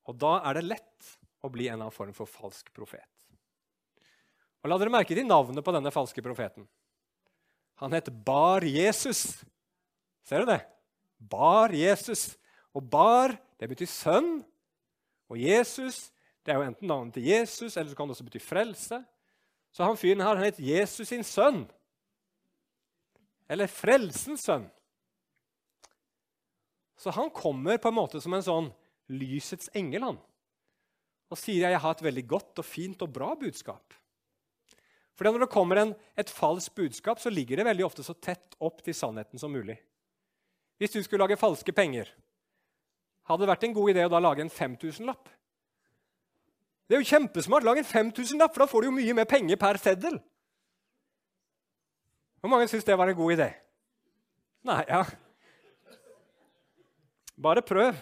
Og 0.09 0.17
da 0.19 0.39
er 0.49 0.57
det 0.57 0.67
lett 0.67 1.11
å 1.43 1.51
bli 1.51 1.67
en 1.67 1.77
eller 1.77 1.87
annen 1.87 1.95
form 1.95 2.13
for 2.17 2.29
falsk 2.29 2.71
profet. 2.75 3.07
Og 4.63 4.71
La 4.71 4.77
dere 4.79 4.93
merke 4.93 5.15
til 5.15 5.27
navnet 5.27 5.63
på 5.65 5.73
denne 5.75 5.91
falske 5.91 6.23
profeten. 6.23 6.65
Han 7.81 7.93
het 7.95 8.09
Bar 8.25 8.63
Jesus. 8.63 9.43
Ser 10.23 10.43
du 10.43 10.53
det? 10.53 10.61
Bar 11.19 11.73
Jesus. 11.75 12.37
Og 12.71 12.85
Bar, 12.87 13.35
det 13.59 13.67
betyr 13.71 13.89
sønn. 13.91 14.37
Og 15.27 15.39
Jesus, 15.41 16.12
det 16.43 16.51
er 16.51 16.59
jo 16.59 16.67
enten 16.67 16.89
navnet 16.89 17.15
til 17.15 17.27
Jesus, 17.29 17.77
eller 17.77 17.89
så 17.89 17.97
kan 17.97 18.09
det 18.09 18.17
også 18.17 18.27
bety 18.27 18.41
frelse. 18.43 18.99
Så 19.73 19.87
han 19.87 19.97
fyren 19.97 20.21
her 20.21 20.35
han 20.35 20.45
het 20.45 20.59
Jesus 20.59 21.09
sin 21.09 21.23
sønn. 21.25 21.63
Eller 23.49 23.71
Frelsens 23.71 24.45
sønn. 24.45 24.67
Så 26.99 27.11
han 27.15 27.31
kommer 27.33 27.79
på 27.81 27.89
en 27.89 27.97
måte 27.97 28.21
som 28.23 28.35
en 28.35 28.45
sånn 28.45 28.69
lysets 29.11 29.71
engel, 29.75 30.05
han. 30.07 30.19
Og 31.33 31.39
sier 31.39 31.65
jeg 31.65 31.81
har 31.81 31.95
et 31.95 32.05
veldig 32.05 32.23
godt 32.29 32.61
og 32.61 32.67
fint 32.67 33.01
og 33.03 33.11
bra 33.11 33.33
budskap. 33.39 33.95
For 35.13 35.27
når 35.27 35.45
det 35.45 35.53
kommer 35.53 35.81
en, 35.81 35.91
et 36.17 36.29
falskt 36.31 36.75
budskap, 36.77 37.19
så 37.21 37.31
ligger 37.33 37.59
det 37.59 37.67
veldig 37.67 37.85
ofte 37.85 38.05
så 38.05 38.15
tett 38.17 38.55
opp 38.63 38.81
til 38.85 38.95
sannheten 38.97 39.41
som 39.41 39.51
mulig. 39.53 39.77
Hvis 40.81 40.93
du 40.95 41.01
skulle 41.03 41.21
lage 41.23 41.39
falske 41.39 41.73
penger, 41.75 42.09
hadde 43.29 43.45
det 43.45 43.51
vært 43.51 43.65
en 43.67 43.75
god 43.75 43.93
idé 43.93 44.05
å 44.05 44.11
da 44.11 44.21
lage 44.21 44.43
en 44.43 44.53
5000-lapp? 44.53 45.29
Det 46.87 46.97
er 46.97 47.01
jo 47.01 47.09
kjempesmart. 47.09 47.65
Lag 47.65 47.79
en 47.79 47.87
5000-lapp, 47.87 48.53
for 48.53 48.63
da 48.63 48.69
får 48.69 48.83
du 48.83 48.89
jo 48.89 48.95
mye 48.95 49.15
mer 49.17 49.27
penger 49.29 49.59
per 49.59 49.79
seddel. 49.81 50.17
Hvor 52.43 52.51
mange 52.51 52.67
syns 52.67 52.83
det 52.83 52.97
var 52.99 53.07
en 53.07 53.17
god 53.17 53.37
idé? 53.37 53.53
Nei, 54.67 54.81
ja 54.87 55.03
Bare 57.43 57.63
prøv. 57.65 57.97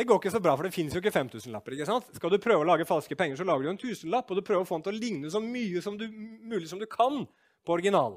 Det 0.00 0.06
går 0.08 0.16
ikke 0.16 0.32
så 0.32 0.40
bra, 0.40 0.54
for 0.56 0.64
det 0.64 0.72
fins 0.72 0.94
jo 0.96 1.00
ikke 1.02 1.12
5000-lapper. 1.12 1.74
ikke 1.76 1.86
sant? 1.86 2.06
Skal 2.16 2.32
du 2.32 2.38
prøve 2.40 2.64
å 2.64 2.68
lage 2.70 2.86
falske 2.88 3.18
penger, 3.18 3.36
så 3.36 3.44
lager 3.44 3.66
du 3.66 3.72
en 3.74 3.80
tusenlapp, 3.82 4.30
og 4.30 4.38
du 4.38 4.46
prøver 4.46 4.64
å 4.64 4.68
få 4.68 4.78
den 4.78 4.86
til 4.86 4.94
å 4.96 5.00
ligne 5.02 5.32
så 5.34 5.42
mye 5.44 5.82
som 5.84 5.98
du, 6.00 6.06
mulig 6.08 6.70
som 6.70 6.80
du 6.80 6.86
kan 6.88 7.26
på 7.66 7.74
originalen. 7.74 8.16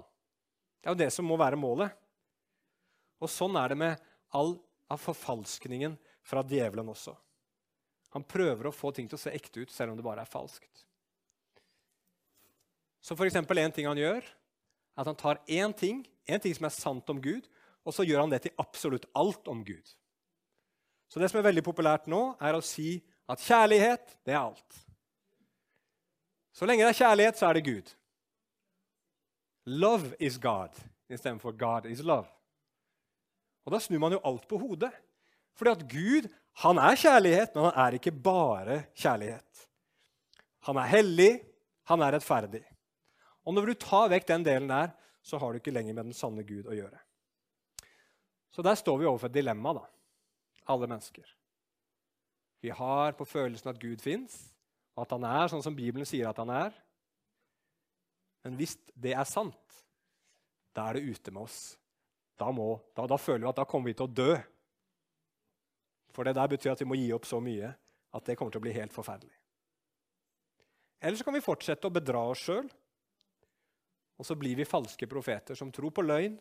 Det 0.80 0.88
er 0.88 0.96
jo 0.96 1.02
det 1.02 1.10
som 1.15 1.28
må 1.28 1.36
være 1.41 1.60
målet. 1.60 1.91
Og 3.19 3.32
sånn 3.32 3.60
er 3.60 3.74
det 3.74 3.80
med 3.82 4.08
all 4.32 4.56
av 4.91 5.02
forfalskningen 5.04 5.98
fra 6.24 6.44
djevelen 6.48 6.90
også. 6.90 7.16
Han 8.14 8.26
prøver 8.26 8.70
å 8.70 8.76
få 8.76 8.92
ting 8.94 9.10
til 9.10 9.18
å 9.18 9.22
se 9.22 9.34
ekte 9.34 9.64
ut, 9.64 9.72
selv 9.74 9.94
om 9.94 9.98
det 9.98 10.06
bare 10.06 10.24
er 10.24 10.30
falskt. 10.30 10.86
Så 13.04 13.18
for 13.18 13.28
En 13.28 13.72
ting 13.72 13.88
han 13.88 13.98
gjør, 13.98 14.24
er 14.24 15.02
at 15.02 15.08
han 15.08 15.16
tar 15.16 15.42
én 15.48 15.74
ting, 15.74 16.06
en 16.28 16.40
ting 16.40 16.54
som 16.56 16.66
er 16.66 16.70
sant 16.70 17.10
om 17.10 17.20
Gud, 17.22 17.50
og 17.84 17.94
så 17.94 18.06
gjør 18.06 18.22
han 18.22 18.30
det 18.30 18.44
til 18.44 18.56
absolutt 18.58 19.06
alt 19.14 19.48
om 19.48 19.64
Gud. 19.66 19.84
Så 21.10 21.20
det 21.20 21.30
som 21.30 21.40
er 21.40 21.50
veldig 21.50 21.64
populært 21.64 22.08
nå, 22.08 22.38
er 22.40 22.56
å 22.56 22.64
si 22.64 23.02
at 23.28 23.42
kjærlighet, 23.44 24.16
det 24.24 24.34
er 24.34 24.40
alt. 24.40 24.80
Så 26.54 26.66
lenge 26.70 26.86
det 26.86 26.94
er 26.94 27.02
kjærlighet, 27.02 27.38
så 27.38 27.50
er 27.50 27.58
det 27.58 27.66
Gud. 27.66 27.92
Love 29.66 30.16
is 30.20 30.38
God 30.38 30.78
istedenfor 31.10 31.56
God 31.58 31.90
is 31.90 32.04
love. 32.04 32.30
Og 33.66 33.72
Da 33.72 33.80
snur 33.80 34.00
man 34.00 34.12
jo 34.12 34.22
alt 34.24 34.48
på 34.48 34.58
hodet. 34.60 34.92
Fordi 35.58 35.74
at 35.74 35.86
Gud 35.89 36.30
han 36.63 36.78
er 36.78 37.00
kjærlighet, 37.00 37.56
men 37.56 37.66
han 37.66 37.80
er 37.82 37.98
ikke 37.98 38.13
bare 38.13 38.84
kjærlighet. 38.94 39.68
han 40.63 40.78
er 40.78 40.88
hellig, 40.88 41.32
han 41.89 42.02
er 42.02 42.13
rettferdig. 42.16 42.62
Og 43.44 43.54
når 43.54 43.66
du 43.66 43.74
tar 43.74 44.08
vekk 44.13 44.28
den 44.28 44.46
delen 44.46 44.70
der, 44.70 44.94
så 45.24 45.38
har 45.38 45.52
du 45.52 45.60
ikke 45.60 45.74
lenger 45.74 45.94
med 45.94 46.06
den 46.06 46.16
sanne 46.16 46.44
Gud 46.48 46.68
å 46.68 46.76
gjøre. 46.76 47.00
Så 48.54 48.63
der 48.63 48.78
står 48.80 49.02
vi 49.02 49.10
overfor 49.10 49.28
et 49.28 49.36
dilemma, 49.36 49.74
da, 49.76 49.84
alle 50.72 50.88
mennesker. 50.88 51.26
Vi 52.63 52.72
har 52.72 53.18
på 53.18 53.28
følelsen 53.28 53.74
at 53.74 53.82
Gud 53.82 54.00
fins, 54.00 54.38
og 54.96 55.04
at 55.04 55.16
han 55.18 55.26
er 55.28 55.52
sånn 55.52 55.63
som 55.66 55.76
Bibelen 55.76 56.08
sier 56.08 56.30
at 56.30 56.39
han 56.39 56.52
er. 56.54 56.72
Men 58.46 58.56
hvis 58.60 58.78
det 58.96 59.16
er 59.18 59.28
sant, 59.28 59.80
da 60.76 60.88
er 60.88 61.00
det 61.00 61.18
ute 61.18 61.34
med 61.34 61.44
oss. 61.44 61.60
Da, 62.39 62.52
må, 62.56 62.78
da, 62.96 63.06
da 63.10 63.18
føler 63.20 63.44
vi 63.44 63.52
at 63.52 63.60
da 63.60 63.68
kommer 63.68 63.92
vi 63.92 63.98
til 63.98 64.08
å 64.08 64.16
dø. 64.22 64.32
For 66.13 66.28
det 66.28 66.36
der 66.38 66.52
betyr 66.52 66.73
at 66.73 66.82
vi 66.84 66.88
må 66.89 66.97
gi 66.99 67.10
opp 67.15 67.26
så 67.28 67.39
mye 67.43 67.73
at 68.13 68.26
det 68.28 68.38
kommer 68.38 68.54
til 68.54 68.62
å 68.62 68.65
bli 68.67 68.76
helt 68.76 68.93
forferdelig. 68.93 69.34
Eller 71.04 71.19
så 71.19 71.26
kan 71.28 71.36
vi 71.36 71.43
fortsette 71.43 71.89
å 71.89 71.93
bedra 71.93 72.21
oss 72.32 72.45
sjøl, 72.45 72.67
og 74.13 74.28
så 74.28 74.38
blir 74.39 74.56
vi 74.56 74.67
falske 74.67 75.10
profeter 75.10 75.58
som 75.58 75.71
tror 75.73 75.91
på 75.91 76.06
løgn, 76.06 76.38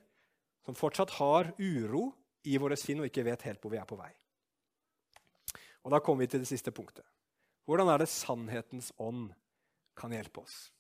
som 0.63 0.77
fortsatt 0.79 1.17
har 1.17 1.51
uro 1.59 2.11
i 2.47 2.59
våre 2.61 2.77
sinn 2.79 3.01
og 3.03 3.09
ikke 3.09 3.25
vet 3.27 3.47
helt 3.49 3.63
hvor 3.63 3.73
vi 3.73 3.81
er 3.81 3.89
på 3.89 3.99
vei. 3.99 4.13
Og 5.83 5.91
Da 5.91 5.99
kommer 5.99 6.23
vi 6.23 6.31
til 6.31 6.45
det 6.45 6.51
siste 6.51 6.71
punktet. 6.71 7.05
Hvordan 7.67 7.91
er 7.91 8.03
det 8.03 8.11
sannhetens 8.11 8.93
ånd 9.03 9.33
kan 9.99 10.15
hjelpe 10.15 10.45
oss? 10.45 10.71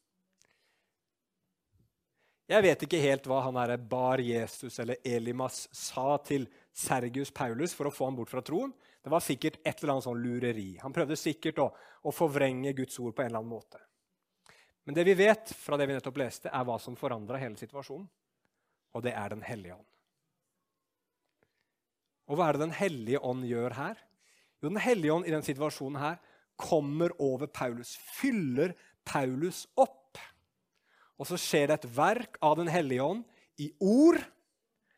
Jeg 2.50 2.62
vet 2.66 2.82
ikke 2.84 3.00
helt 3.00 3.26
hva 3.30 3.40
han 3.46 3.56
herre 3.56 3.78
Bar 3.78 4.20
Jesus 4.20 4.78
eller 4.82 4.98
Elimas 5.06 5.64
sa 5.72 6.18
til 6.26 6.46
Sergius 6.72 7.30
Paulus 7.30 7.74
for 7.76 7.88
å 7.88 7.92
få 7.92 8.08
ham 8.08 8.16
bort 8.16 8.32
fra 8.32 8.42
troen. 8.44 8.72
Det 9.02 9.10
var 9.12 9.22
sikkert 9.24 9.58
et 9.60 9.82
eller 9.82 9.96
annet 9.96 10.06
sånn 10.06 10.22
lureri. 10.22 10.68
Han 10.80 10.94
prøvde 10.94 11.18
sikkert 11.20 11.60
å, 11.60 11.68
å, 12.02 12.12
forvrenge 12.14 12.72
Guds 12.78 12.98
ord 13.02 13.14
på 13.16 13.24
en 13.24 13.30
eller 13.30 13.42
annen 13.42 13.52
måte. 13.52 13.80
Men 14.86 14.96
det 14.96 15.04
vi 15.06 15.16
vet 15.18 15.52
fra 15.54 15.76
det 15.78 15.86
vi 15.90 15.96
nettopp 15.96 16.20
leste, 16.22 16.50
er 16.50 16.66
hva 16.66 16.78
som 16.80 16.96
forandra 16.98 17.40
hele 17.42 17.60
situasjonen. 17.60 18.08
Og 18.92 19.04
det 19.04 19.14
er 19.16 19.32
Den 19.32 19.44
hellige 19.44 19.76
ånd. 19.76 19.88
Og 22.30 22.38
hva 22.38 22.48
er 22.48 22.56
det 22.56 22.64
Den 22.66 22.76
hellige 22.76 23.22
ånd 23.26 23.46
gjør 23.46 23.76
her? 23.76 24.00
Jo, 24.62 24.70
Den 24.70 24.82
hellige 24.82 25.12
ånd 25.12 25.26
i 25.26 25.34
denne 25.34 25.46
situasjonen 25.46 26.00
her 26.00 26.20
kommer 26.62 27.12
over 27.18 27.48
Paulus, 27.50 27.96
fyller 28.20 28.76
Paulus 29.04 29.64
opp. 29.74 30.18
Og 31.18 31.26
så 31.26 31.38
skjer 31.40 31.68
det 31.68 31.80
et 31.80 31.90
verk 31.96 32.38
av 32.42 32.56
Den 32.60 32.70
hellige 32.70 33.02
ånd 33.02 33.24
i 33.60 33.72
ord. 33.80 34.20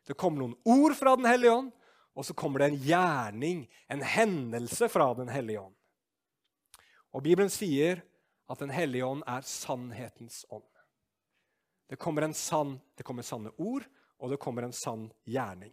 Det 0.04 0.16
kommer 0.18 0.42
noen 0.42 0.56
ord 0.68 0.94
fra 0.98 1.16
Den 1.16 1.28
hellige 1.28 1.52
ånd, 1.52 1.70
og 2.14 2.26
så 2.26 2.34
kommer 2.36 2.62
det 2.62 2.68
en 2.70 2.82
gjerning, 2.84 3.64
en 3.90 4.02
hendelse 4.02 4.88
fra 4.92 5.08
Den 5.18 5.30
hellige 5.32 5.62
ånd. 5.64 5.74
Og 7.14 7.24
Bibelen 7.24 7.50
sier 7.52 8.02
at 8.50 8.60
Den 8.60 8.70
hellige 8.74 9.06
ånd 9.06 9.24
er 9.26 9.46
sannhetens 9.48 10.44
ånd. 10.52 10.66
Det 11.88 11.96
kommer, 12.00 12.26
sann, 12.32 12.78
det 12.96 13.04
kommer 13.04 13.22
sanne 13.22 13.52
ord, 13.56 13.84
og 14.18 14.30
det 14.30 14.40
kommer 14.40 14.64
en 14.64 14.72
sann 14.76 15.08
gjerning. 15.28 15.72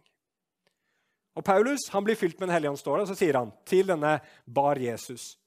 Og 1.32 1.44
Paulus 1.44 1.88
han 1.92 2.04
blir 2.04 2.18
fylt 2.18 2.38
med 2.40 2.48
Den 2.48 2.54
hellige 2.56 2.72
ånd, 2.74 2.80
står 2.80 2.98
det, 2.98 3.06
og 3.06 3.12
så 3.12 3.18
sier 3.18 3.38
han 3.38 3.52
til 3.68 3.88
denne 3.88 4.18
bar 4.46 4.80
Jesus.: 4.80 5.38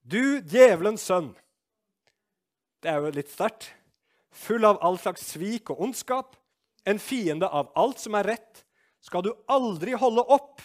Du 0.00 0.40
djevelens 0.40 1.06
sønn. 1.08 1.32
Det 2.84 2.92
er 2.92 3.00
jo 3.00 3.14
litt 3.16 3.32
sterkt 3.32 3.70
full 4.34 4.64
av 4.68 4.80
all 4.84 4.98
slags 5.00 5.24
svik 5.32 5.70
og 5.72 5.80
ondskap, 5.86 6.34
en 6.84 6.98
fiende 6.98 7.48
av 7.48 7.72
alt 7.74 7.98
som 7.98 8.14
er 8.18 8.28
rett, 8.34 8.64
skal 9.00 9.24
du 9.24 9.32
aldri 9.52 9.92
holde 9.98 10.22
opp 10.22 10.62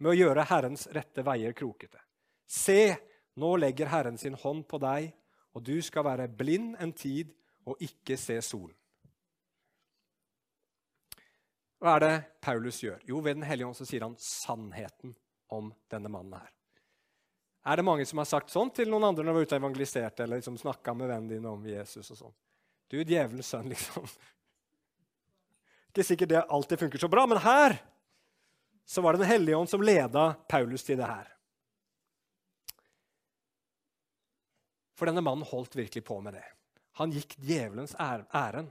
med 0.00 0.12
å 0.12 0.16
gjøre 0.16 0.46
Herrens 0.48 0.86
rette 0.92 1.24
veier 1.24 1.52
krokete. 1.56 2.00
Se, 2.46 2.96
nå 3.36 3.56
legger 3.60 3.90
Herren 3.90 4.18
sin 4.20 4.36
hånd 4.38 4.66
på 4.68 4.80
deg, 4.80 5.10
og 5.56 5.64
du 5.64 5.76
skal 5.84 6.04
være 6.06 6.28
blind 6.28 6.76
en 6.80 6.92
tid 6.92 7.32
og 7.66 7.80
ikke 7.82 8.18
se 8.20 8.36
solen. 8.44 8.76
Hva 11.80 11.96
er 11.96 12.04
det 12.04 12.14
Paulus 12.40 12.78
gjør? 12.82 13.00
Jo, 13.04 13.20
Ved 13.20 13.36
Den 13.36 13.44
hellige 13.44 13.68
ånd 13.68 13.76
så 13.76 13.84
sier 13.88 14.06
han 14.06 14.16
sannheten 14.18 15.12
om 15.52 15.72
denne 15.92 16.08
mannen 16.08 16.38
her. 16.38 16.52
Er 17.66 17.76
det 17.76 17.84
mange 17.84 18.06
som 18.06 18.20
har 18.22 18.28
sagt 18.30 18.52
sånn 18.52 18.70
til 18.70 18.88
noen 18.88 19.08
andre 19.08 19.24
når 19.24 19.32
de 19.32 19.36
var 19.36 19.46
ute 19.46 19.56
og 19.56 19.62
evangeliserte 19.64 20.24
eller 20.24 20.40
liksom 20.40 20.56
med 20.96 21.08
vennen 21.08 21.28
din 21.28 21.46
om 21.50 21.66
Jesus? 21.66 22.10
og 22.14 22.16
sånn? 22.16 22.34
Du, 22.88 23.00
djevelens 23.02 23.50
sønn, 23.50 23.68
liksom. 23.72 24.06
Ikke 25.96 26.04
sikkert 26.04 26.28
det 26.28 26.40
alltid 26.52 26.82
funker 26.82 27.00
så 27.00 27.08
bra, 27.08 27.22
men 27.24 27.40
her 27.40 27.78
så 28.84 29.00
var 29.00 29.16
det 29.16 29.24
Den 29.24 29.30
hellige 29.30 29.56
ånd 29.56 29.70
som 29.70 29.80
leda 29.80 30.34
Paulus 30.44 30.84
til 30.84 30.98
det 31.00 31.06
her. 31.08 31.30
For 34.92 35.08
denne 35.08 35.24
mannen 35.24 35.48
holdt 35.48 35.72
virkelig 35.72 36.04
på 36.04 36.18
med 36.20 36.36
det. 36.36 36.44
Han 37.00 37.14
gikk 37.16 37.32
djevelens 37.40 37.96
ærend. 37.96 38.68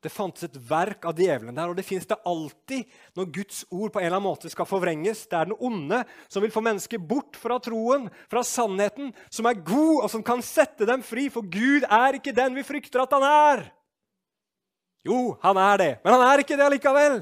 Det 0.00 0.12
fantes 0.12 0.48
et 0.48 0.56
verk 0.56 1.04
av 1.04 1.20
djevelen 1.20 1.60
der, 1.60 1.68
og 1.68 1.76
det 1.76 1.84
fins 1.84 2.08
det 2.08 2.16
alltid 2.24 2.88
når 3.20 3.30
Guds 3.36 3.60
ord 3.68 3.92
på 3.92 4.00
en 4.00 4.08
eller 4.08 4.16
annen 4.16 4.30
måte 4.30 4.48
skal 4.52 4.68
forvrenges. 4.68 5.26
Det 5.28 5.36
er 5.36 5.52
den 5.52 5.60
onde 5.60 6.00
som 6.24 6.40
vil 6.40 6.56
få 6.56 6.64
mennesker 6.64 7.04
bort 7.04 7.36
fra 7.36 7.60
troen, 7.60 8.08
fra 8.32 8.40
sannheten, 8.48 9.12
som 9.28 9.48
er 9.48 9.60
god, 9.60 10.06
og 10.06 10.10
som 10.16 10.24
kan 10.24 10.40
sette 10.44 10.88
dem 10.88 11.04
fri, 11.04 11.28
for 11.28 11.44
Gud 11.44 11.84
er 11.84 12.16
ikke 12.16 12.36
den 12.36 12.56
vi 12.56 12.64
frykter 12.64 13.04
at 13.04 13.12
han 13.12 13.28
er. 13.28 13.66
Jo, 15.04 15.36
han 15.42 15.58
er 15.60 15.78
det, 15.78 15.92
men 16.04 16.16
han 16.16 16.26
er 16.26 16.42
ikke 16.42 16.56
det 16.56 16.66
allikevel. 16.66 17.18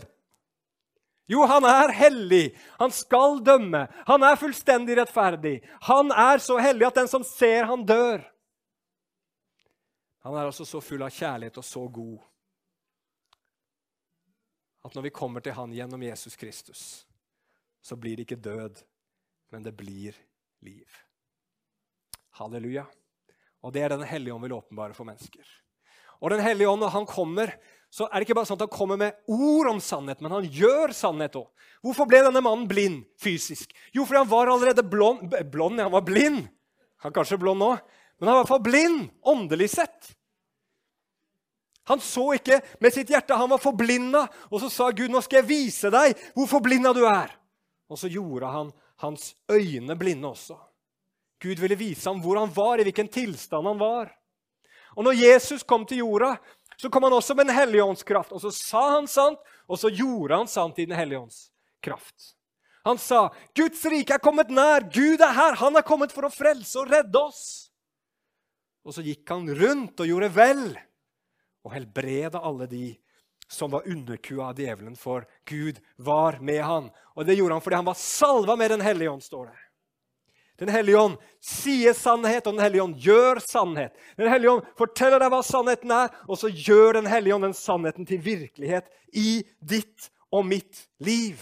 Jo, 1.31 1.45
han 1.49 1.65
er 1.67 1.95
hellig. 1.97 2.45
Han 2.79 2.93
skal 2.95 3.41
dømme. 3.45 3.87
Han 4.07 4.27
er 4.27 4.39
fullstendig 4.39 4.99
rettferdig. 4.99 5.61
Han 5.89 6.13
er 6.13 6.43
så 6.43 6.59
hellig 6.61 6.87
at 6.89 6.99
den 7.01 7.09
som 7.11 7.25
ser 7.27 7.67
han 7.71 7.87
dør. 7.89 8.21
Han 10.23 10.37
er 10.37 10.51
altså 10.51 10.67
så 10.69 10.83
full 10.83 11.03
av 11.03 11.11
kjærlighet 11.15 11.59
og 11.59 11.67
så 11.67 11.87
god 11.91 12.21
at 14.83 14.95
når 14.95 15.07
vi 15.07 15.15
kommer 15.15 15.41
til 15.41 15.55
Han 15.55 15.75
gjennom 15.75 16.03
Jesus 16.03 16.37
Kristus, 16.37 17.07
så 17.83 17.97
blir 17.97 18.17
det 18.17 18.27
ikke 18.27 18.43
død, 18.43 18.83
men 19.55 19.63
det 19.63 19.77
blir 19.79 20.17
liv. 20.61 20.89
Halleluja. 22.39 22.87
Og 23.63 23.73
det 23.73 23.83
er 23.83 23.89
Den 23.89 24.03
hellige 24.03 24.35
ånd 24.35 24.43
vil 24.43 24.53
åpenbare 24.59 24.95
for 24.95 25.07
mennesker. 25.07 25.47
Og 26.23 26.31
Den 26.31 26.41
hellige 26.45 26.71
ånd, 26.71 26.81
når 26.85 26.95
han 26.95 27.07
kommer, 27.07 27.51
så 27.93 28.07
er 28.07 28.21
det 28.21 28.29
ikke 28.29 28.39
bare 28.39 28.49
sånn 28.49 28.61
at 28.61 28.65
han 28.65 28.73
kommer 28.73 28.97
med 29.01 29.19
ord 29.29 29.69
om 29.75 29.81
sannhet, 29.83 30.23
men 30.23 30.33
han 30.33 30.47
gjør 30.49 30.95
sannhet 30.97 31.35
òg. 31.37 31.49
Hvorfor 31.83 32.07
ble 32.09 32.23
denne 32.25 32.41
mannen 32.41 32.69
blind 32.71 33.03
fysisk? 33.21 33.75
Jo, 33.93 34.07
fordi 34.07 34.23
han 34.23 34.31
var 34.31 34.49
allerede 34.49 34.85
blond. 34.87 35.35
blond 35.51 35.83
ja, 35.83 35.89
han 35.89 35.97
var 35.97 36.07
blind. 36.07 36.47
Han 37.03 37.11
er 37.11 37.17
kanskje 37.19 37.41
blond 37.43 37.61
nå, 37.61 37.73
men 38.17 38.31
han 38.31 38.37
var 38.37 38.41
i 38.41 38.45
hvert 38.45 38.53
fall 38.55 38.65
blind 38.65 39.11
åndelig 39.27 39.73
sett. 39.75 40.13
Han 41.91 42.01
så 42.01 42.29
ikke 42.39 42.61
med 42.81 42.95
sitt 42.95 43.11
hjerte, 43.11 43.37
han 43.37 43.51
var 43.51 43.61
forblinda. 43.61 44.29
Og 44.55 44.63
så 44.63 44.71
sa 44.71 44.91
Gud, 44.95 45.11
'Nå 45.11 45.21
skal 45.21 45.43
jeg 45.43 45.51
vise 45.51 45.91
deg 45.91 46.15
hvor 46.37 46.47
forblinda 46.47 46.95
du 46.95 47.03
er.' 47.05 47.35
Og 47.91 47.99
så 47.99 48.09
gjorde 48.09 48.47
han 48.47 48.73
hans 49.03 49.35
øyne 49.51 49.99
blinde 49.99 50.31
også. 50.31 50.57
Gud 51.43 51.59
ville 51.59 51.77
vise 51.77 52.09
ham 52.09 52.23
hvor 52.23 52.39
han 52.39 52.53
var, 52.55 52.79
i 52.79 52.87
hvilken 52.87 53.11
tilstand 53.11 53.67
han 53.67 53.79
var. 53.79 54.15
Og 54.97 55.07
når 55.07 55.19
Jesus 55.19 55.63
kom 55.63 55.87
til 55.89 56.03
jorda, 56.03 56.37
så 56.77 56.91
kom 56.91 57.07
han 57.07 57.15
også 57.17 57.35
med 57.39 57.47
Den 57.47 57.57
hellige 57.57 57.85
ånds 57.85 58.03
kraft. 58.03 58.33
Og 58.33 58.41
så 58.43 58.51
sa 58.51 58.85
han 58.97 59.07
sant, 59.07 59.39
og 59.69 59.79
så 59.79 59.91
gjorde 59.93 60.37
han 60.37 60.49
sant 60.51 60.79
i 60.79 60.87
Den 60.87 60.97
hellige 60.99 61.21
ånds 61.21 61.43
kraft. 61.83 62.35
Han 62.85 62.99
sa, 62.99 63.31
'Guds 63.55 63.85
rike 63.87 64.15
er 64.15 64.23
kommet 64.23 64.51
nær. 64.51 64.83
Gud 64.91 65.21
er 65.23 65.33
her. 65.33 65.55
Han 65.55 65.77
er 65.79 65.87
kommet 65.87 66.11
for 66.11 66.27
å 66.27 66.33
frelse 66.35 66.81
og 66.81 66.91
redde 66.91 67.19
oss.' 67.19 67.71
Og 68.83 68.97
så 68.97 69.05
gikk 69.07 69.29
han 69.31 69.47
rundt 69.47 70.01
og 70.03 70.09
gjorde 70.11 70.33
vel 70.35 70.65
og 71.63 71.71
helbreda 71.71 72.41
alle 72.43 72.67
de 72.67 72.89
som 73.47 73.71
var 73.71 73.87
underkua 73.87 74.49
av 74.49 74.59
djevelen, 74.59 74.97
for 74.97 75.27
Gud 75.47 75.79
var 75.97 76.41
med 76.41 76.63
han. 76.65 76.91
Og 77.15 77.27
Det 77.27 77.37
gjorde 77.37 77.59
han 77.59 77.63
fordi 77.63 77.79
han 77.79 77.87
var 77.87 78.01
salva 78.01 78.57
med 78.57 78.71
Den 78.71 78.81
hellige 78.81 79.11
ånd. 79.11 79.23
står 79.23 79.47
det. 79.47 79.59
Den 80.63 80.71
hellige 80.71 80.99
ånd 81.01 81.17
sier 81.43 81.95
sannhet, 81.99 82.47
og 82.47 82.55
Den 82.55 82.63
hellige 82.63 82.85
ånd 82.85 82.95
gjør 83.03 83.41
sannhet. 83.43 83.97
Den 84.15 84.31
hellige 84.31 84.53
ånd 84.53 84.69
forteller 84.79 85.19
deg 85.19 85.33
hva 85.35 85.41
sannheten 85.43 85.91
er, 85.97 86.13
og 86.31 86.39
så 86.39 86.51
gjør 86.53 87.01
Den 87.01 87.09
hellige 87.11 87.35
ånd 87.35 87.49
den 87.49 87.57
sannheten 87.59 88.07
til 88.07 88.23
virkelighet 88.23 88.87
i 89.11 89.43
ditt 89.59 90.07
og 90.31 90.47
mitt 90.47 90.85
liv. 91.03 91.41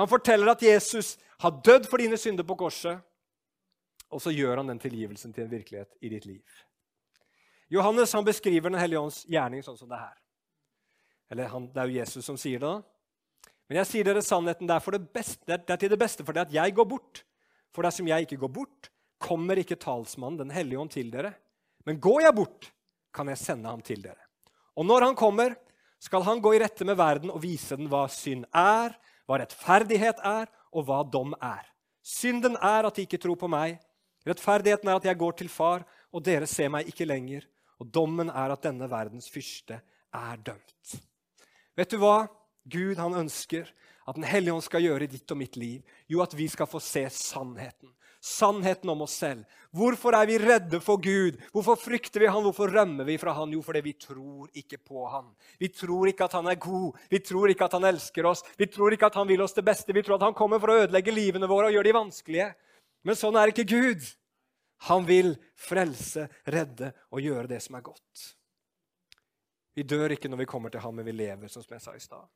Han 0.00 0.08
forteller 0.08 0.54
at 0.54 0.64
Jesus 0.64 1.18
har 1.42 1.60
dødd 1.64 1.90
for 1.90 2.00
dine 2.00 2.16
synder 2.16 2.48
på 2.48 2.56
korset, 2.56 2.96
og 4.08 4.22
så 4.24 4.32
gjør 4.32 4.62
han 4.62 4.72
den 4.72 4.80
tilgivelsen 4.80 5.34
til 5.36 5.44
en 5.44 5.52
virkelighet 5.52 5.92
i 6.00 6.08
ditt 6.14 6.24
liv. 6.24 6.60
Johannes 7.68 8.12
han 8.16 8.24
beskriver 8.24 8.70
Den 8.70 8.80
hellige 8.80 9.04
ånds 9.04 9.24
gjerning 9.28 9.60
sånn 9.62 9.76
som 9.76 9.90
det 9.90 10.00
her. 10.00 10.16
Eller 11.28 11.52
han, 11.52 11.68
Det 11.68 11.82
er 11.82 11.90
jo 11.90 12.00
Jesus 12.00 12.24
som 12.24 12.40
sier 12.40 12.58
det. 12.58 12.72
da. 12.72 12.97
Men 13.68 13.82
jeg 13.82 13.90
sier 13.90 14.08
dere 14.08 14.24
sannheten, 14.24 14.68
det 14.68 14.76
er, 14.76 14.94
det, 14.96 15.10
beste, 15.12 15.44
det 15.44 15.74
er 15.74 15.80
til 15.80 15.92
det 15.92 16.00
beste 16.00 16.24
for 16.24 16.36
det 16.36 16.46
at 16.46 16.54
jeg 16.56 16.74
går 16.76 16.88
bort. 16.88 17.22
For 17.74 17.84
dersom 17.84 18.08
jeg 18.08 18.24
ikke 18.24 18.40
går 18.40 18.52
bort, 18.54 18.88
kommer 19.20 19.60
ikke 19.60 19.76
talsmannen, 19.76 20.38
Den 20.38 20.54
hellige 20.54 20.80
ånd, 20.80 20.90
til 20.90 21.10
dere. 21.12 21.34
Men 21.84 22.00
går 22.00 22.22
jeg 22.24 22.34
bort, 22.34 22.70
kan 23.12 23.28
jeg 23.28 23.40
sende 23.40 23.68
ham 23.68 23.82
til 23.84 24.00
dere. 24.02 24.20
Og 24.78 24.86
når 24.86 25.08
han 25.08 25.18
kommer, 25.18 25.56
skal 26.00 26.22
han 26.22 26.40
gå 26.40 26.54
i 26.54 26.62
rette 26.62 26.86
med 26.86 26.96
verden 26.96 27.32
og 27.34 27.42
vise 27.42 27.76
den 27.76 27.90
hva 27.90 28.06
synd 28.12 28.46
er, 28.56 28.94
hva 29.26 29.40
rettferdighet 29.42 30.22
er, 30.24 30.48
og 30.72 30.86
hva 30.88 31.02
dom 31.04 31.34
er. 31.42 31.66
Synden 32.04 32.56
er 32.56 32.86
at 32.88 32.96
de 32.96 33.04
ikke 33.04 33.20
tror 33.20 33.36
på 33.40 33.50
meg. 33.50 33.76
Rettferdigheten 34.28 34.88
er 34.88 35.00
at 35.00 35.08
jeg 35.08 35.18
går 35.18 35.36
til 35.40 35.50
far, 35.52 35.84
og 36.14 36.24
dere 36.24 36.48
ser 36.48 36.70
meg 36.72 36.88
ikke 36.88 37.08
lenger. 37.08 37.44
Og 37.82 37.90
dommen 37.92 38.30
er 38.30 38.54
at 38.54 38.64
denne 38.64 38.88
verdens 38.90 39.28
fyrste 39.32 39.80
er 40.14 40.40
dømt. 40.40 40.94
Vet 41.78 41.92
du 41.92 41.98
hva 42.00 42.26
Gud 42.70 42.98
han 43.00 43.16
ønsker 43.24 43.68
at 44.08 44.16
Den 44.16 44.24
hellige 44.24 44.54
ånd 44.54 44.64
skal 44.64 44.84
gjøre 44.86 45.04
i 45.04 45.12
ditt 45.12 45.30
og 45.34 45.36
mitt 45.36 45.56
liv? 45.60 45.82
Jo, 46.08 46.22
at 46.24 46.32
vi 46.36 46.46
skal 46.48 46.68
få 46.70 46.80
se 46.80 47.02
sannheten. 47.12 47.90
Sannheten 48.24 48.90
om 48.90 49.04
oss 49.04 49.18
selv. 49.20 49.44
Hvorfor 49.70 50.16
er 50.16 50.26
vi 50.26 50.38
redde 50.40 50.80
for 50.82 50.98
Gud? 50.98 51.36
Hvorfor 51.52 51.76
frykter 51.78 52.24
vi 52.24 52.30
Han? 52.32 52.42
Hvorfor 52.42 52.72
rømmer 52.72 53.06
vi 53.06 53.18
fra 53.20 53.34
Han? 53.36 53.52
Jo, 53.52 53.60
fordi 53.62 53.82
vi 53.84 53.92
tror 54.00 54.48
ikke 54.56 54.78
på 54.80 55.04
Han. 55.12 55.28
Vi 55.60 55.68
tror 55.68 56.08
ikke 56.08 56.24
at 56.24 56.38
Han 56.38 56.48
er 56.50 56.56
god. 56.56 56.96
Vi 57.10 57.20
tror 57.20 57.52
ikke 57.52 57.68
at 57.68 57.76
Han 57.76 57.84
elsker 57.84 58.26
oss. 58.26 58.42
Vi 58.56 58.66
tror 58.66 58.96
ikke 58.96 59.06
at 59.06 59.20
Han 59.20 59.28
vil 59.28 59.44
oss 59.44 59.54
det 59.54 59.66
beste. 59.68 59.92
Vi 59.92 60.02
tror 60.02 60.16
at 60.16 60.26
Han 60.26 60.38
kommer 60.38 60.58
for 60.62 60.72
å 60.72 60.80
ødelegge 60.86 61.14
livene 61.14 61.50
våre 61.50 61.68
og 61.68 61.76
gjøre 61.76 61.90
de 61.90 61.98
vanskelige. 62.00 62.48
Men 63.04 63.18
sånn 63.18 63.38
er 63.38 63.52
ikke 63.52 63.68
Gud. 63.68 64.08
Han 64.88 65.06
vil 65.06 65.34
frelse, 65.58 66.28
redde 66.46 66.92
og 67.10 67.22
gjøre 67.22 67.50
det 67.50 67.60
som 67.62 67.76
er 67.78 67.86
godt. 67.86 68.26
Vi 69.78 69.84
dør 69.86 70.14
ikke 70.14 70.30
når 70.30 70.42
vi 70.42 70.50
kommer 70.50 70.74
til 70.74 70.82
ham, 70.82 70.96
men 70.98 71.06
vi 71.06 71.14
lever, 71.14 71.50
som 71.50 71.62
jeg 71.62 71.82
sa 71.82 71.94
i 71.94 72.02
stad. 72.02 72.26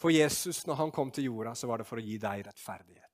For 0.00 0.12
Jesus, 0.14 0.64
når 0.66 0.78
han 0.80 0.92
kom 0.94 1.10
til 1.12 1.28
jorda, 1.28 1.54
så 1.54 1.68
var 1.68 1.80
det 1.80 1.88
for 1.88 2.00
å 2.00 2.04
gi 2.04 2.16
deg 2.20 2.44
rettferdighet. 2.46 3.06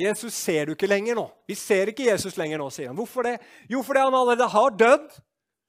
Jesus 0.00 0.36
ser 0.36 0.68
du 0.68 0.74
ikke 0.74 0.88
lenger 0.88 1.16
nå. 1.16 1.24
Vi 1.48 1.56
ser 1.56 1.90
ikke 1.92 2.08
Jesus 2.08 2.36
lenger 2.36 2.60
nå, 2.60 2.68
sier 2.72 2.90
han. 2.90 2.98
Hvorfor 2.98 3.24
det? 3.24 3.38
Jo, 3.72 3.80
fordi 3.84 4.04
han 4.04 4.16
allerede 4.16 4.48
har 4.52 4.76
dødd 4.76 5.08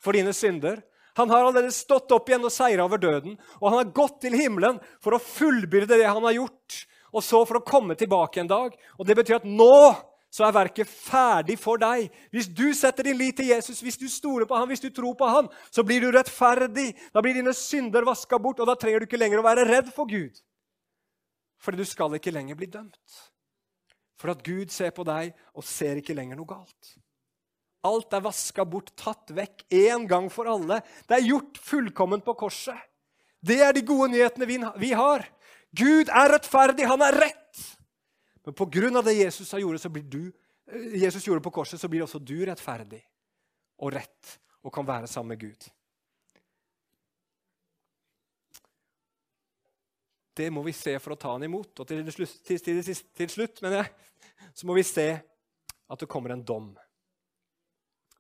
for 0.03 0.17
dine 0.17 0.33
synder. 0.35 0.81
Han 1.17 1.31
har 1.31 1.45
allerede 1.47 1.71
stått 1.73 2.11
opp 2.13 2.27
igjen 2.29 2.45
og 2.45 2.53
seira 2.53 2.83
over 2.85 2.99
døden. 3.01 3.37
Og 3.61 3.69
han 3.69 3.79
har 3.79 3.95
gått 3.95 4.19
til 4.25 4.35
himmelen 4.37 4.81
for 5.03 5.15
å 5.15 5.23
fullbyrde 5.23 5.95
det 5.95 6.05
han 6.05 6.23
har 6.27 6.35
gjort, 6.35 6.83
og 7.15 7.23
så 7.23 7.41
for 7.47 7.59
å 7.59 7.65
komme 7.65 7.95
tilbake 7.97 8.43
en 8.43 8.51
dag. 8.51 8.75
Og 8.99 9.07
Det 9.07 9.15
betyr 9.17 9.39
at 9.39 9.47
nå 9.47 9.95
så 10.33 10.43
er 10.45 10.55
verket 10.55 10.89
ferdig 10.91 11.55
for 11.59 11.79
deg. 11.81 12.11
Hvis 12.35 12.49
du 12.51 12.67
setter 12.75 13.07
din 13.07 13.17
lit 13.17 13.37
til 13.39 13.49
Jesus, 13.53 13.79
hvis 13.81 13.99
du 13.99 14.07
stoler 14.11 14.47
på 14.49 14.57
ham, 14.57 14.67
hvis 14.69 14.83
du 14.83 14.89
tror 14.93 15.15
på 15.17 15.29
ham, 15.31 15.47
så 15.71 15.85
blir 15.87 16.03
du 16.03 16.11
rettferdig. 16.11 16.91
Da 17.15 17.23
blir 17.23 17.37
dine 17.37 17.53
synder 17.55 18.05
vaska 18.07 18.39
bort, 18.41 18.59
og 18.59 18.67
da 18.69 18.75
trenger 18.75 19.01
du 19.01 19.07
ikke 19.07 19.19
lenger 19.21 19.41
å 19.41 19.47
være 19.47 19.65
redd 19.69 19.89
for 19.95 20.09
Gud. 20.09 20.35
Fordi 21.63 21.81
du 21.81 21.87
skal 21.87 22.19
ikke 22.19 22.33
lenger 22.35 22.59
bli 22.59 22.69
dømt. 22.69 23.21
For 24.17 24.33
at 24.33 24.43
Gud 24.45 24.73
ser 24.73 24.91
på 24.93 25.05
deg 25.07 25.33
og 25.55 25.65
ser 25.65 26.01
ikke 26.01 26.15
lenger 26.17 26.39
noe 26.39 26.49
galt. 26.49 26.93
Alt 27.87 28.13
er 28.17 28.25
vaska 28.25 28.65
bort, 28.67 28.91
tatt 28.99 29.31
vekk, 29.31 29.63
én 29.71 30.07
gang 30.09 30.27
for 30.33 30.49
alle. 30.49 30.81
Det 31.07 31.17
er 31.17 31.29
gjort 31.29 31.59
fullkomment 31.63 32.25
på 32.25 32.35
korset. 32.37 32.77
Det 33.39 33.61
er 33.63 33.73
de 33.73 33.85
gode 33.85 34.11
nyhetene 34.11 34.47
vi 34.49 34.91
har. 34.97 35.23
Gud 35.77 36.09
er 36.09 36.33
rettferdig, 36.33 36.87
han 36.89 37.03
er 37.05 37.21
rett. 37.21 37.46
Men 38.47 38.53
pga. 38.53 39.01
det 39.01 39.13
Jesus, 39.13 39.53
gjorde, 39.53 39.79
så 39.79 39.89
blir 39.89 40.03
du, 40.03 40.31
eh, 40.71 41.03
Jesus 41.03 41.27
gjorde 41.27 41.43
på 41.43 41.51
korset, 41.51 41.81
så 41.81 41.87
blir 41.87 42.03
også 42.03 42.19
du 42.19 42.45
rettferdig 42.45 43.01
og 43.83 43.91
rett 43.91 44.39
og 44.63 44.71
kan 44.73 44.87
være 44.87 45.07
sammen 45.07 45.35
med 45.35 45.39
Gud. 45.41 45.67
Det 50.33 50.47
må 50.49 50.63
vi 50.63 50.71
se 50.71 50.93
for 50.99 51.11
å 51.11 51.19
ta 51.19 51.33
han 51.33 51.43
imot. 51.43 51.73
Og 51.75 51.87
til, 51.89 52.07
slutt, 52.13 52.39
til, 52.47 52.95
til, 53.19 53.29
slutt 53.29 53.59
jeg, 53.59 53.91
så 54.53 54.69
må 54.69 54.77
vi 54.79 54.87
se 54.87 55.09
at 55.17 55.99
det 55.99 56.07
kommer 56.07 56.31
en 56.31 56.45
dom. 56.45 56.71